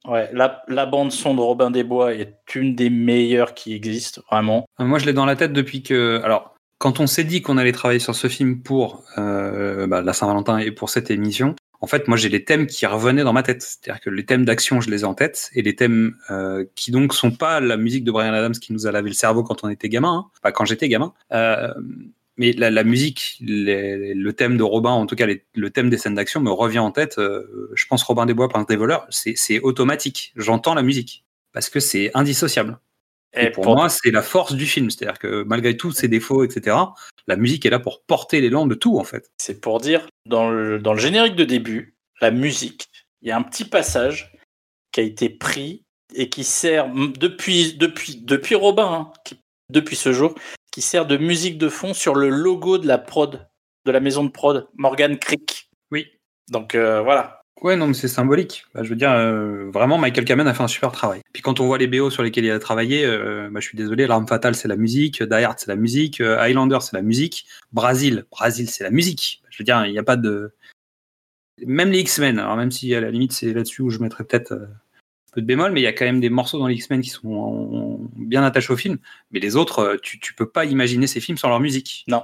[0.08, 4.22] ouais, la, la bande son de Robin des Bois est une des meilleures qui existent,
[4.30, 4.66] vraiment.
[4.80, 6.20] Euh, Moi, je l'ai dans la tête depuis que.
[6.24, 10.12] Alors, quand on s'est dit qu'on allait travailler sur ce film pour euh, bah, la
[10.12, 13.42] Saint-Valentin et pour cette émission, en fait, moi, j'ai les thèmes qui revenaient dans ma
[13.42, 13.62] tête.
[13.62, 16.90] C'est-à-dire que les thèmes d'action, je les ai en tête, et les thèmes euh, qui
[16.90, 19.64] donc sont pas la musique de Brian Adams qui nous a lavé le cerveau quand
[19.64, 20.30] on était gamin, hein.
[20.42, 21.12] pas quand j'étais gamin.
[21.32, 21.72] Euh,
[22.36, 25.90] mais la, la musique, les- le thème de Robin, en tout cas les- le thème
[25.90, 27.18] des scènes d'action me revient en tête.
[27.18, 30.32] Euh, je pense Robin des Bois, Prince des voleurs, c'est automatique.
[30.36, 32.78] J'entends la musique parce que c'est indissociable.
[33.38, 34.88] Et, pour, moi, c'est la force du film.
[34.88, 36.74] C'est-à-dire que malgré tous ses défauts, etc.,
[37.26, 39.30] la musique est là pour porter l'élan de tout, en fait.
[39.38, 42.86] C'est pour dire, dans le, dans le générique de début, la musique,
[43.20, 44.32] il y a un petit passage
[44.92, 45.82] qui a été pris
[46.14, 49.38] et qui sert depuis, depuis, depuis Robin, hein, qui-
[49.70, 50.34] depuis ce jour,
[50.76, 53.48] qui sert de musique de fond sur le logo de la prod,
[53.86, 55.70] de la maison de prod, Morgan Creek.
[55.90, 56.06] Oui.
[56.50, 57.40] Donc euh, voilà.
[57.62, 58.66] Ouais, non, mais c'est symbolique.
[58.74, 61.22] Bah, je veux dire, euh, vraiment, Michael Kamen a fait un super travail.
[61.32, 63.78] Puis quand on voit les BO sur lesquels il a travaillé, euh, bah, je suis
[63.78, 67.00] désolé, L'arme fatale, c'est la musique, Die Hard, c'est la musique, euh, Highlander, c'est la
[67.00, 69.42] musique, Brasil, Brasil, c'est la musique.
[69.48, 70.52] Je veux dire, il n'y a pas de...
[71.64, 74.52] Même les X-Men, alors même si à la limite c'est là-dessus où je mettrais peut-être
[74.52, 74.66] euh,
[75.36, 77.10] peu de bémol, mais il y a quand même des morceaux dans les X-Men qui
[77.10, 78.96] sont bien attachés au film.
[79.30, 82.04] Mais les autres, euh, tu, tu peux pas imaginer ces films sans leur musique.
[82.08, 82.22] Non.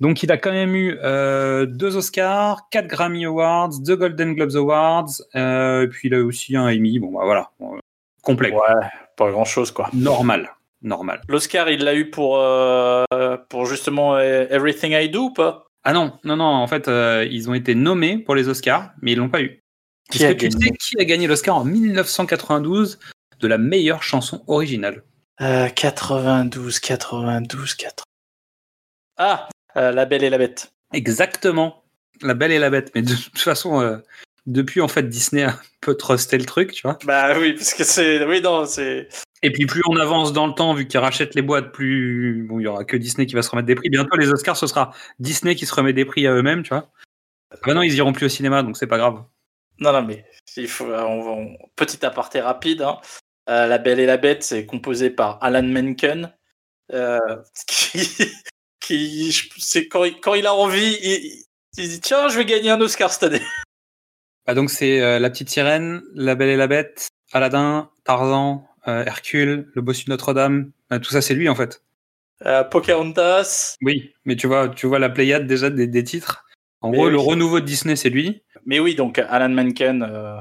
[0.00, 4.56] Donc il a quand même eu euh, deux Oscars, quatre Grammy Awards, deux Golden Globes
[4.56, 6.98] Awards, euh, et puis il a aussi un Emmy.
[6.98, 7.78] Bon bah voilà, Bon, euh,
[8.22, 8.68] complet, quoi.
[8.68, 8.86] Ouais,
[9.16, 9.88] pas grand chose quoi.
[9.92, 10.50] normal,
[10.82, 11.20] normal.
[11.28, 13.04] L'Oscar, il l'a eu pour, euh,
[13.48, 15.66] pour justement Everything I Do ou pas?
[15.84, 16.44] Ah non, non, non.
[16.44, 19.59] En fait, euh, ils ont été nommés pour les Oscars, mais ils l'ont pas eu.
[20.10, 22.98] Qui Est-ce a que tu gagné sais qui a gagné l'Oscar en 1992
[23.40, 25.02] de la meilleure chanson originale?
[25.40, 28.04] Euh, 92, 92, 80.
[29.16, 30.72] Ah, euh, La Belle et la Bête.
[30.92, 31.84] Exactement.
[32.22, 32.90] La Belle et la Bête.
[32.94, 33.98] Mais de toute façon, euh,
[34.46, 36.98] depuis en fait Disney a un peu trusté le truc, tu vois.
[37.04, 38.24] Bah oui, parce que c'est.
[38.24, 39.08] Oui, non, c'est.
[39.42, 42.60] Et puis plus on avance dans le temps, vu qu'ils rachètent les boîtes, plus bon,
[42.60, 43.88] il y aura que Disney qui va se remettre des prix.
[43.88, 46.90] Bientôt les Oscars, ce sera Disney qui se remet des prix à eux-mêmes, tu vois.
[47.66, 49.22] Maintenant ils iront plus au cinéma, donc c'est pas grave.
[49.80, 50.24] Non, non, mais
[50.56, 50.84] il faut.
[50.86, 52.82] On va- on- Petit aparté rapide.
[52.82, 53.00] hein.
[53.48, 56.32] Euh, la Belle et la Bête, c'est composé par Alan Menken.
[56.92, 57.18] euh,
[58.80, 59.32] qui.
[59.58, 61.44] c'est quand, il- quand il a envie, il,
[61.78, 63.42] il dit Tiens, je vais gagner un Oscar cette année.
[64.46, 69.04] Bah, donc c'est euh, La Petite Sirène, La Belle et la Bête, Aladdin, Tarzan, euh,
[69.04, 70.72] Hercule, Le Bossu de Notre-Dame.
[70.92, 71.82] Euh, tout ça c'est lui en fait.
[72.46, 73.76] Euh, Pocahontas.
[73.82, 76.44] Oui, mais tu vois, tu vois la Pléiade déjà des, des titres.
[76.80, 77.12] En Mais gros, oui.
[77.12, 78.42] le renouveau de Disney c'est lui.
[78.66, 80.40] Mais oui, donc Alan Menken, euh,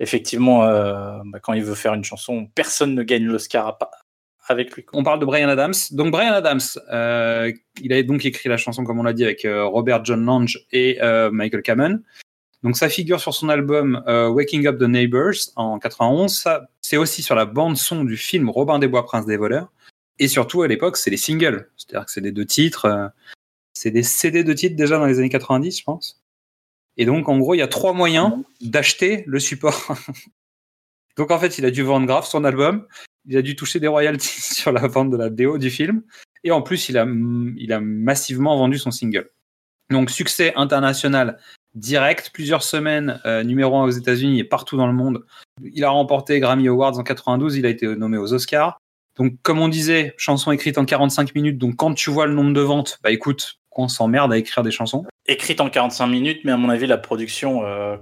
[0.00, 3.78] effectivement, euh, bah, quand il veut faire une chanson, personne ne gagne l'Oscar
[4.48, 4.84] avec lui.
[4.92, 5.74] On parle de Brian Adams.
[5.92, 6.60] Donc Brian Adams,
[6.92, 10.66] euh, il a donc écrit la chanson comme on l'a dit avec Robert John Lange
[10.72, 10.98] et
[11.30, 12.02] Michael Kamen.
[12.62, 16.32] Donc ça figure sur son album Waking Up the Neighbors en 91.
[16.32, 19.72] Ça, c'est aussi sur la bande son du film Robin des Bois, Prince des voleurs.
[20.18, 23.10] Et surtout à l'époque, c'est les singles, c'est-à-dire que c'est des deux titres.
[23.74, 26.21] c'est des CD de titres déjà dans les années 90, je pense.
[26.96, 29.94] Et donc, en gros, il y a trois moyens d'acheter le support.
[31.16, 32.86] donc, en fait, il a dû vendre grave son album.
[33.26, 36.02] Il a dû toucher des royalties sur la vente de la BO du film.
[36.44, 37.06] Et en plus, il a,
[37.56, 39.30] il a massivement vendu son single.
[39.90, 41.38] Donc, succès international
[41.74, 45.24] direct, plusieurs semaines, euh, numéro un aux États-Unis et partout dans le monde.
[45.62, 48.78] Il a remporté Grammy Awards en 92, il a été nommé aux Oscars.
[49.16, 51.58] Donc, comme on disait, chanson écrite en 45 minutes.
[51.58, 54.70] Donc, quand tu vois le nombre de ventes, bah écoute, qu'on s'emmerde à écrire des
[54.70, 55.04] chansons.
[55.26, 57.96] Écrite en 45 minutes, mais à mon avis, la production, euh,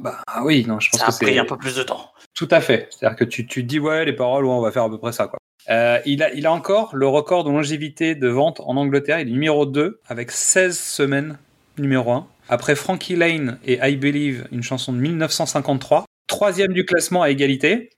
[0.00, 2.10] Bah oui, non, je pense ça a que pris un peu plus de temps.
[2.34, 2.88] tout à fait.
[2.90, 4.98] C'est-à-dire que tu, tu te dis ouais, les paroles, ouais, on va faire à peu
[4.98, 5.38] près ça quoi.
[5.70, 9.20] Euh, il, a, il a encore le record de longévité de vente en Angleterre.
[9.20, 11.38] Il est numéro 2 avec 16 semaines
[11.78, 12.26] numéro 1.
[12.50, 16.04] Après Frankie Lane et I Believe, une chanson de 1953.
[16.26, 17.88] Troisième du classement à égalité.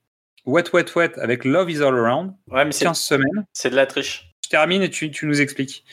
[0.45, 2.35] Wet Wet Wet avec Love Is All Around.
[2.53, 3.45] Ouais, mais c'est 15 semaines.
[3.53, 4.31] c'est de la triche.
[4.45, 5.85] Je termine et tu, tu nous expliques.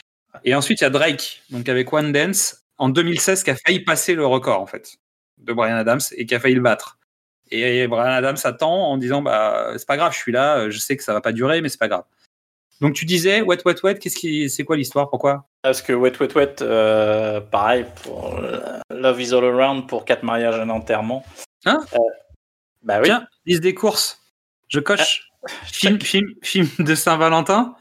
[0.44, 3.80] Et ensuite, il y a Drake, donc avec One Dance, en 2016, qui a failli
[3.82, 4.98] passer le record, en fait,
[5.38, 6.98] de Brian Adams et qui a failli le battre.
[7.52, 10.98] Et Brian Adams attend en disant bah, c'est pas grave, je suis là, je sais
[10.98, 12.04] que ça va pas durer, mais c'est pas grave.
[12.82, 15.10] Donc tu disais, Wet Wet Wet, qu'est-ce qui, c'est quoi l'histoire?
[15.10, 15.46] Pourquoi?
[15.62, 18.60] Parce que Wet Wet Wet, euh, pareil, pour euh,
[18.90, 21.24] Love is All Around, pour quatre mariages et un enterrement.
[21.66, 21.80] Hein?
[21.94, 22.00] Euh,
[22.82, 23.06] Bah oui.
[23.06, 24.22] Tiens, liste des courses.
[24.68, 25.30] Je coche.
[25.64, 27.76] film, film, film de Saint-Valentin.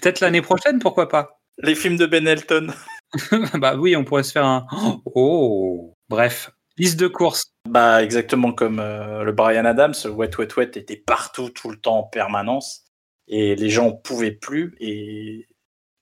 [0.00, 1.39] Peut-être l'année prochaine, pourquoi pas?
[1.62, 2.68] Les films de Ben Elton.
[3.54, 4.66] Bah oui, on pourrait se faire un.
[5.14, 7.52] Oh Bref, liste de courses.
[7.68, 11.98] Bah exactement comme euh, le Brian Adams, Wet Wet Wet était partout, tout le temps,
[11.98, 12.84] en permanence.
[13.28, 14.74] Et les gens en pouvaient plus.
[14.80, 15.48] Et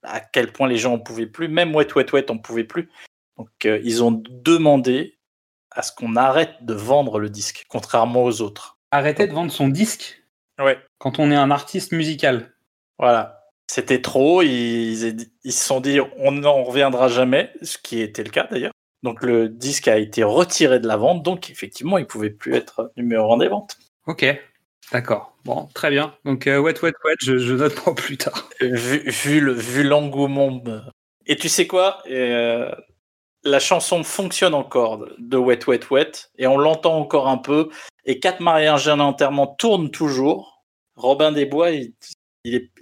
[0.03, 1.49] à quel point les gens en pouvaient plus.
[1.49, 2.91] Même Wet Wet Wet en pouvait plus.
[3.37, 5.19] Donc euh, ils ont demandé
[5.71, 8.79] à ce qu'on arrête de vendre le disque, contrairement aux autres.
[8.91, 10.23] Arrêtez de vendre son disque?
[10.59, 10.79] Ouais.
[10.99, 12.53] quand on est un artiste musical.
[12.99, 13.38] Voilà.
[13.71, 14.43] C'était trop.
[14.43, 18.73] Ils, ils se sont dit on n'en reviendra jamais, ce qui était le cas d'ailleurs.
[19.03, 22.91] Donc le disque a été retiré de la vente, donc effectivement il pouvait plus être
[22.97, 23.77] numéro un des ventes.
[24.07, 24.25] Ok,
[24.91, 25.37] d'accord.
[25.45, 26.15] Bon, très bien.
[26.25, 28.49] Donc, euh, wet, wet, wet, je, je note pour plus tard.
[28.61, 30.61] Vu, vu le vu l'engouement.
[30.67, 30.81] euh.
[31.27, 32.71] Et tu sais quoi Euh,
[33.45, 37.69] La chanson fonctionne encore de Wet Wet Wet et on l'entend encore un peu.
[38.05, 40.65] Et quatre mariages et un enterrement tourne toujours.
[40.97, 41.93] Robin des Bois, il,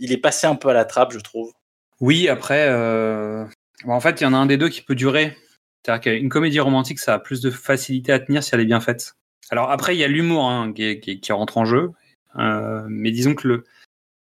[0.00, 1.52] il est, passé un peu à la trappe, je trouve.
[2.00, 3.44] Oui, après, euh,
[3.84, 5.36] bon, en fait, il y en a un des deux qui peut durer.
[5.82, 8.80] C'est-à-dire qu'une comédie romantique, ça a plus de facilité à tenir si elle est bien
[8.80, 9.14] faite.
[9.50, 11.92] Alors après, il y a l'humour hein, qui, qui- rentre en jeu.
[12.38, 13.62] Euh, mais disons que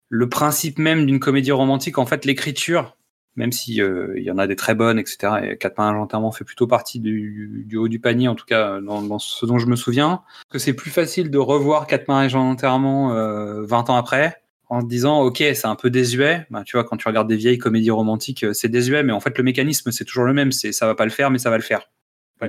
[0.08, 2.96] le, principe même d'une comédie romantique, en fait, l'écriture,
[3.36, 5.34] même si euh, il y en a des très bonnes, etc.
[5.44, 9.18] Et Quatre mains enterrement fait plutôt partie du, haut du panier, en tout cas dans,
[9.18, 13.14] ce dont je me souviens, que c'est plus facile de revoir Quatre mariages en enterrement
[13.14, 14.41] euh, 20 ans après
[14.72, 16.46] en te disant ok c'est un peu désuet.
[16.48, 19.20] Bah, tu vois quand tu regardes des vieilles comédies romantiques euh, c'est désuet mais en
[19.20, 20.50] fait le mécanisme c'est toujours le même.
[20.50, 21.90] C'est ça va pas le faire mais ça va le faire.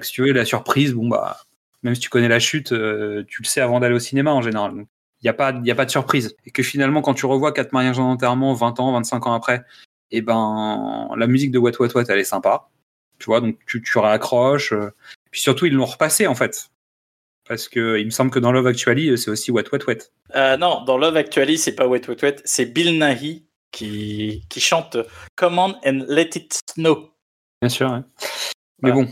[0.02, 1.38] Si tu veux la surprise bon bah
[1.84, 4.42] même si tu connais la chute euh, tu le sais avant d'aller au cinéma en
[4.42, 4.72] général.
[4.74, 6.38] Il n'y a pas il a pas de surprise.
[6.46, 9.66] Et que finalement quand tu revois quatre mariages en enterrement 20 ans 25 ans après
[10.12, 12.70] et ben la musique de Wet Wet Wet elle est sympa.
[13.20, 14.92] Tu vois donc tu tu réaccroches euh,
[15.30, 16.70] puis surtout ils l'ont repassé en fait
[17.48, 20.58] parce que il me semble que dans Love Actually c'est aussi Wet Wet Wet Euh,
[20.58, 24.98] non, dans Love Actually, c'est pas Wet Wet Wet, c'est Bill Nighy qui, qui chante
[25.36, 27.10] Come on and let it snow.
[27.62, 28.02] bien sûr ouais.
[28.82, 29.08] mais bon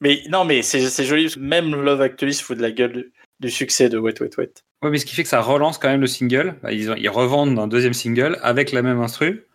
[0.00, 2.92] Mais non, mais c'est joli, parce que même Love Actually se fout de la gueule
[2.92, 4.52] du, du succès de Wet Wet Wet.
[4.82, 6.56] Ouais, mais ce qui fait que ça relance quand même le single.
[6.62, 9.46] Bah, Ils, ont- ils revendent un deuxième single avec la même instru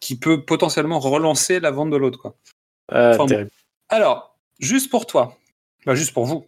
[0.00, 2.18] qui peut potentiellement relancer la vente de l'autre.
[2.18, 2.36] quoi.
[2.92, 3.26] Euh, Enfin, bon.
[3.26, 3.50] terrible.
[3.90, 5.36] Alors, juste pour toi,
[5.84, 6.46] bah, juste pour vous,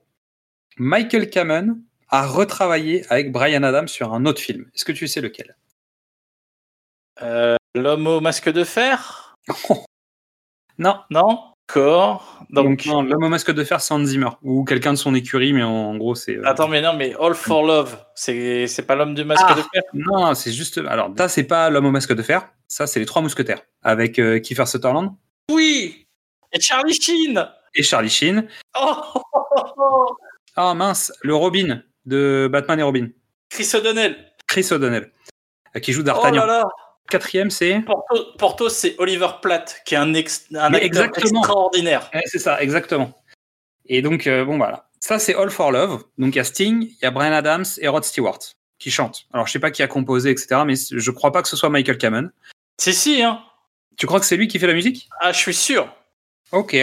[0.79, 4.67] Michael Kamen a retravaillé avec Brian Adams sur un autre film.
[4.75, 5.57] Est-ce que tu sais lequel?
[7.23, 9.37] Euh, L'homme au masque de fer?
[10.77, 10.99] Non.
[11.09, 11.53] Non?
[11.69, 12.41] D'accord.
[12.51, 15.63] Donc, l'homme au masque de fer, c'est Hans Zimmer ou quelqu'un de son écurie, mais
[15.63, 16.37] en, en gros, c'est.
[16.37, 19.55] euh, attends, mais non, mais All for Love, c'est c'est pas l'homme du masque Ah.
[19.55, 19.83] de fer?
[19.93, 20.79] Non, c'est juste.
[20.79, 22.49] Alors, ça, c'est pas l'homme au masque de fer.
[22.67, 25.15] Ça, c'est les trois mousquetaires avec euh, Kiefer Sutherland
[25.51, 26.07] Oui
[26.53, 28.49] Et Charlie Sheen et Charlie Sheen.
[28.77, 29.23] Oh,
[30.57, 30.71] oh, oh, oh.
[30.71, 33.09] Ah mince, le Robin de Batman et Robin.
[33.51, 35.11] Chris O'Donnell Chris O'Donnell,
[35.77, 36.47] euh, qui joue Oh là D'Artagnan.
[36.47, 36.65] là
[37.11, 37.81] Quatrième, c'est.
[37.81, 41.41] Porto, Porto, c'est Oliver Platt, qui est un, ex- un acteur exactement.
[41.41, 42.11] extraordinaire.
[42.15, 43.13] Ouais, c'est ça, exactement.
[43.87, 44.89] Et donc, euh, bon, voilà.
[45.01, 46.03] Ça, c'est All for Love.
[46.17, 48.39] Donc, il y a Sting, il y a Brian Adams et Rod Stewart
[48.79, 49.27] qui chantent.
[49.35, 51.69] Alors, je sais pas qui a composé, etc., mais je crois pas que ce soit
[51.69, 52.33] Michael Kamen.
[52.81, 53.43] Si, si, hein.
[53.99, 55.09] Tu crois que c'est lui qui fait la musique?
[55.21, 55.95] Ah, je suis sûr.
[56.53, 56.75] Ok.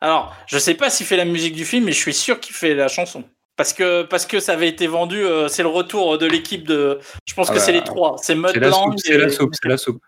[0.00, 2.54] Alors, je sais pas s'il fait la musique du film, mais je suis sûr qu'il
[2.54, 3.24] fait la chanson.
[3.56, 7.00] Parce que, parce que ça avait été vendu, euh, c'est le retour de l'équipe de.
[7.26, 8.16] Je pense Ah que bah, c'est les trois.
[8.22, 10.02] C'est Mud C'est la Lang soupe, c'est la soupe, c'est la soupe.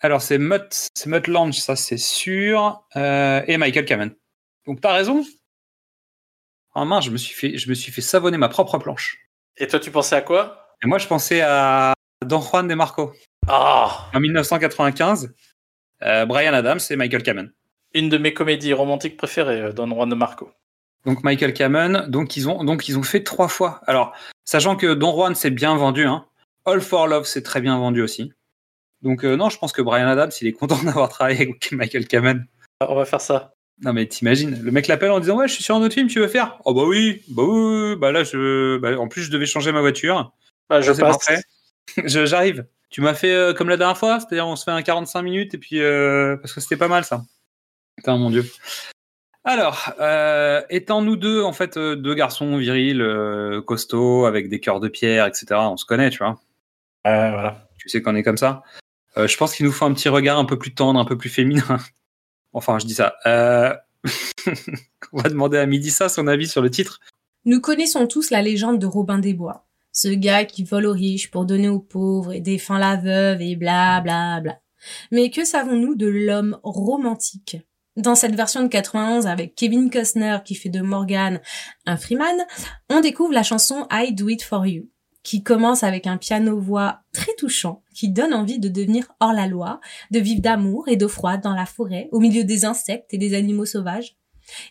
[0.00, 4.12] Alors, c'est Mutt, c'est Mutt Lange, ça c'est sûr, euh, et Michael Kamen.
[4.66, 5.24] Donc, t'as raison.
[6.74, 9.18] En main, je me suis fait, je me suis fait savonner ma propre planche.
[9.56, 10.74] Et toi, tu pensais à quoi?
[10.82, 11.92] Et moi, je pensais à
[12.24, 13.12] Don Juan de Marco.
[13.46, 15.32] Ah En 1995,
[16.02, 17.52] euh, Brian Adams et Michael Kamen.
[17.94, 20.50] Une de mes comédies romantiques préférées, euh, Don Juan de Marco.
[21.06, 23.80] Donc Michael Kamen, donc ils ont donc ils ont fait trois fois.
[23.86, 24.12] Alors
[24.44, 26.26] sachant que Don Juan c'est bien vendu, hein.
[26.66, 28.32] All for Love c'est très bien vendu aussi.
[29.02, 32.06] Donc euh, non, je pense que Brian Adams il est content d'avoir travaillé avec Michael
[32.06, 32.46] Kamen.
[32.80, 33.54] Ah, On va faire ça.
[33.82, 36.08] Non mais t'imagines, le mec l'appelle en disant ouais je suis sur un autre film,
[36.08, 36.58] tu veux faire?
[36.66, 39.80] Oh bah oui, bah oui, bah là je, bah, en plus je devais changer ma
[39.80, 40.32] voiture.
[40.68, 41.42] Bah, je c'est passe.
[42.04, 42.66] J'arrive.
[42.90, 45.54] Tu m'as fait euh, comme la dernière fois, c'est-à-dire on se fait un 45 minutes
[45.54, 47.22] et puis euh, parce que c'était pas mal ça.
[48.00, 48.50] Putain mon dieu.
[49.44, 54.58] Alors, euh, étant nous deux en fait euh, deux garçons virils, euh, costauds, avec des
[54.58, 55.48] cœurs de pierre, etc.
[55.50, 56.40] On se connaît, tu vois.
[57.04, 57.68] Voilà.
[57.76, 58.62] Tu sais qu'on est comme ça.
[59.18, 61.18] Euh, je pense qu'il nous faut un petit regard un peu plus tendre, un peu
[61.18, 61.76] plus féminin.
[62.54, 63.16] enfin, je dis ça.
[63.26, 63.74] Euh...
[65.12, 67.00] on va demander à Midissa son avis sur le titre.
[67.44, 69.66] Nous connaissons tous la légende de Robin des Bois.
[69.92, 73.56] Ce gars qui vole aux riches pour donner aux pauvres et défend la veuve et
[73.56, 74.56] bla bla bla.
[75.10, 77.58] Mais que savons-nous de l'homme romantique?
[78.00, 81.38] Dans cette version de 91 avec Kevin Costner qui fait de Morgan
[81.84, 82.46] un Freeman,
[82.88, 84.88] on découvre la chanson I Do It For You,
[85.22, 89.80] qui commence avec un piano-voix très touchant, qui donne envie de devenir hors la loi,
[90.10, 93.34] de vivre d'amour et d'eau froide dans la forêt, au milieu des insectes et des
[93.34, 94.16] animaux sauvages.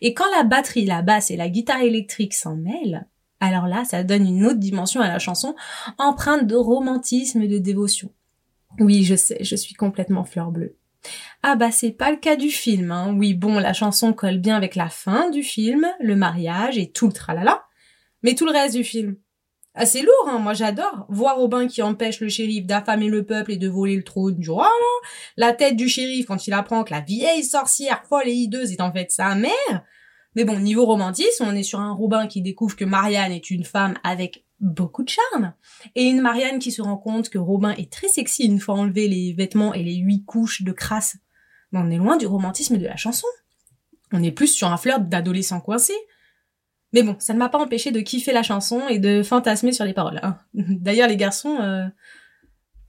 [0.01, 3.07] Et quand la batterie, la basse et la guitare électrique s'en mêlent,
[3.39, 5.53] alors là, ça donne une autre dimension à la chanson,
[5.99, 8.11] empreinte de romantisme et de dévotion.
[8.79, 10.78] Oui, je sais, je suis complètement fleur bleue.
[11.43, 13.15] Ah bah c'est pas le cas du film, hein.
[13.17, 17.07] Oui, bon, la chanson colle bien avec la fin du film, le mariage et tout
[17.07, 17.63] le tralala.
[18.23, 19.15] Mais tout le reste du film.
[19.75, 21.05] Ah c'est lourd, hein, moi j'adore.
[21.09, 24.49] Voir Robin qui empêche le shérif d'affamer le peuple et de voler le trône du
[24.49, 25.09] roi, là.
[25.37, 28.81] La tête du shérif quand il apprend que la vieille sorcière folle et hideuse est
[28.81, 29.83] en fait sa mère.
[30.35, 33.63] Mais bon, niveau romantisme, on est sur un Robin qui découvre que Marianne est une
[33.63, 35.53] femme avec beaucoup de charme.
[35.95, 39.07] Et une Marianne qui se rend compte que Robin est très sexy une fois enlevé
[39.07, 41.17] les vêtements et les huit couches de crasse.
[41.71, 43.27] Mais on est loin du romantisme de la chanson.
[44.11, 45.93] On est plus sur un flirt d'adolescent coincé.
[46.93, 49.85] Mais bon, ça ne m'a pas empêché de kiffer la chanson et de fantasmer sur
[49.85, 50.19] les paroles.
[50.23, 50.37] hein.
[50.53, 51.85] D'ailleurs, les garçons, euh,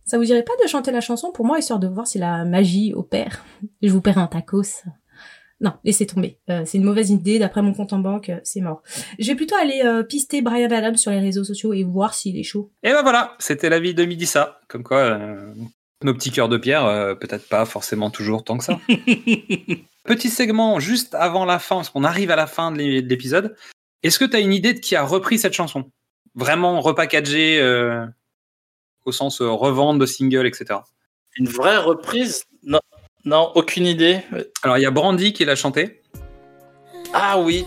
[0.07, 2.45] ça vous dirait pas de chanter la chanson pour moi, histoire de voir si la
[2.45, 3.45] magie opère
[3.83, 4.85] Je vous paierai un tacos.
[5.61, 6.39] Non, laissez tomber.
[6.49, 7.39] Euh, c'est une mauvaise idée.
[7.39, 8.83] D'après mon compte en banque, euh, c'est mort.
[9.19, 12.39] Je vais plutôt aller euh, pister Brian Adams sur les réseaux sociaux et voir s'il
[12.39, 12.71] est chaud.
[12.83, 14.59] Et ben voilà, c'était l'avis de Midissa.
[14.69, 15.53] Comme quoi, euh,
[16.03, 18.79] nos petits cœurs de pierre, euh, peut-être pas forcément toujours tant que ça.
[20.05, 23.09] Petit segment juste avant la fin, parce qu'on arrive à la fin de l'é- de
[23.09, 23.55] l'épisode.
[24.03, 25.91] Est-ce que tu as une idée de qui a repris cette chanson?
[26.35, 28.07] Vraiment repackagée euh,
[29.05, 30.81] au sens euh, revente de single, etc.
[31.37, 32.45] Une vraie reprise?
[32.63, 32.81] Non,
[33.25, 34.21] non, aucune idée.
[34.63, 36.01] Alors il y a Brandy qui l'a chanté,
[37.13, 37.65] Ah oui,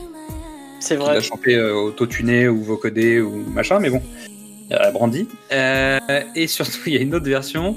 [0.80, 1.16] c'est vrai.
[1.16, 5.28] l'a chanté euh, autotuné ou vocodé ou machin, mais bon, il y a Brandy.
[5.52, 6.00] Euh,
[6.36, 7.76] et surtout, il y a une autre version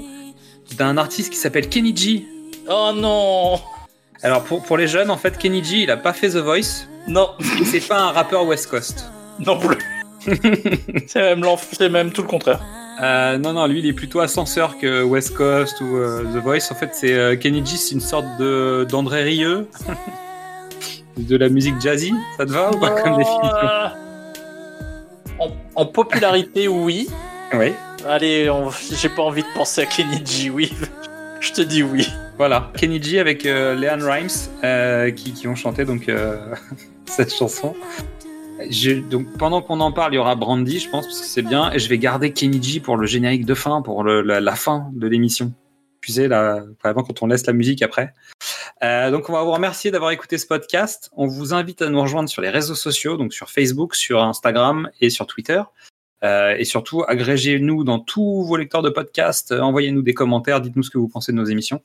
[0.77, 2.25] d'un artiste qui s'appelle Kenny G.
[2.69, 3.59] Oh non
[4.23, 6.87] Alors pour, pour les jeunes, en fait, Kenny G, il a pas fait The Voice,
[7.07, 7.29] Non,
[7.61, 9.05] et c'est pas un rappeur West Coast.
[9.39, 9.77] non plus.
[11.07, 11.45] c'est même,
[11.91, 12.59] même tout le contraire.
[13.01, 16.71] Euh, non, non, lui, il est plutôt ascenseur que West Coast ou euh, The Voice.
[16.71, 19.67] En fait, c'est euh, Kenny G, c'est une sorte de d'André Rieu,
[21.17, 22.13] de la musique jazzy.
[22.37, 23.55] Ça te va ou pas comme définition?
[23.55, 23.87] Euh,
[25.39, 27.07] En, en popularité, oui.
[27.53, 27.71] Oui.
[28.07, 28.51] Allez,
[28.91, 30.73] j'ai pas envie de penser à Kenny G, oui.
[31.39, 32.09] Je te dis oui.
[32.37, 36.09] Voilà, Kenny G avec Leanne Rimes qui, qui ont chanté donc
[37.05, 37.75] cette chanson.
[38.69, 41.41] Je- donc pendant qu'on en parle, il y aura Brandy, je pense, parce que c'est
[41.41, 44.55] bien, et je vais garder Kenny G pour le générique de fin, pour le- la,
[44.55, 45.53] fin de l'émission.
[46.01, 48.13] Tu sais, là, vraiment quand on laisse la musique après.
[48.83, 51.09] Euh, donc on va vous remercier d'avoir écouté ce podcast.
[51.15, 54.89] On vous invite à nous rejoindre sur les réseaux sociaux, donc sur Facebook, sur Instagram
[55.01, 55.61] et sur Twitter.
[56.23, 60.89] Euh, et surtout, agrégez-nous dans tous vos lecteurs de podcasts, envoyez-nous des commentaires, dites-nous ce
[60.89, 61.81] que vous pensez de nos émissions.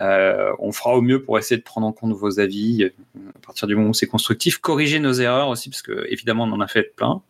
[0.00, 3.46] Euh, on fera au mieux pour essayer de prendre en compte vos avis euh, à
[3.46, 4.58] partir du moment où c'est constructif.
[4.58, 7.22] Corriger nos erreurs aussi, parce que évidemment on en a fait plein.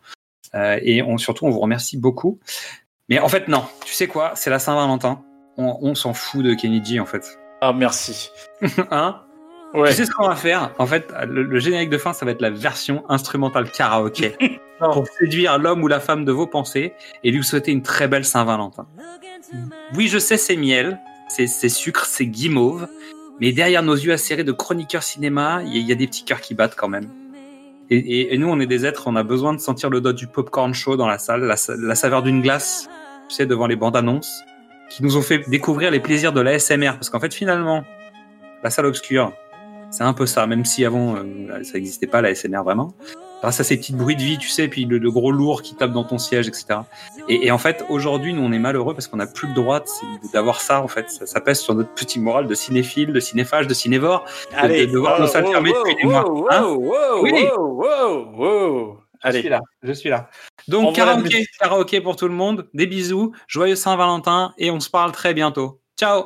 [0.55, 2.39] Euh, et on, surtout, on vous remercie beaucoup.
[3.09, 3.65] Mais en fait, non.
[3.85, 4.33] Tu sais quoi?
[4.35, 5.21] C'est la Saint-Valentin.
[5.57, 7.37] On, on s'en fout de Kenny G, en fait.
[7.61, 8.31] Ah, merci.
[8.91, 9.21] hein?
[9.73, 9.89] Ouais.
[9.89, 10.73] Tu sais ce qu'on va faire?
[10.79, 14.35] En fait, le, le générique de fin, ça va être la version instrumentale karaoké
[14.79, 16.93] pour séduire l'homme ou la femme de vos pensées
[17.23, 18.87] et lui souhaiter une très belle Saint-Valentin.
[19.95, 20.99] Oui, je sais, c'est miel,
[21.47, 22.87] c'est sucre, c'est guimauve,
[23.39, 26.53] mais derrière nos yeux acérés de chroniqueurs cinéma, il y, a- des petits cœurs qui
[26.53, 27.07] battent quand même.
[27.89, 30.73] Et, nous, on est des êtres, on a besoin de sentir le l'odeur du popcorn
[30.73, 32.87] chaud dans la salle, la, sa- la saveur d'une glace,
[33.27, 34.43] tu sais, devant les bandes annonces,
[34.89, 36.91] qui nous ont fait découvrir les plaisirs de l'ASMR.
[36.93, 37.83] Parce qu'en fait, finalement,
[38.63, 39.33] la salle obscure,
[39.89, 42.93] c'est un peu ça, même si avant, euh, ça n'existait pas, l'ASMR vraiment.
[43.41, 45.73] Grâce à ces petits bruits de vie, tu sais, puis le, le gros lourd qui
[45.75, 46.81] tape dans ton siège, etc.
[47.27, 49.79] Et, et en fait, aujourd'hui, nous, on est malheureux parce qu'on n'a plus le droit
[49.79, 51.09] de- d'avoir ça, en fait.
[51.09, 54.25] Ça, ça pèse sur notre petit moral de cinéphile, de cinéphage, de cinévore.
[54.55, 57.25] Allez, de voir nos salles fermées depuis des mois, hein wow.
[59.23, 60.29] Je suis Allez, là, je suis là.
[60.67, 62.67] On Donc, karaoké, karaoké pour tout le monde.
[62.73, 65.79] Des bisous, joyeux Saint-Valentin et on se parle très bientôt.
[65.99, 66.25] Ciao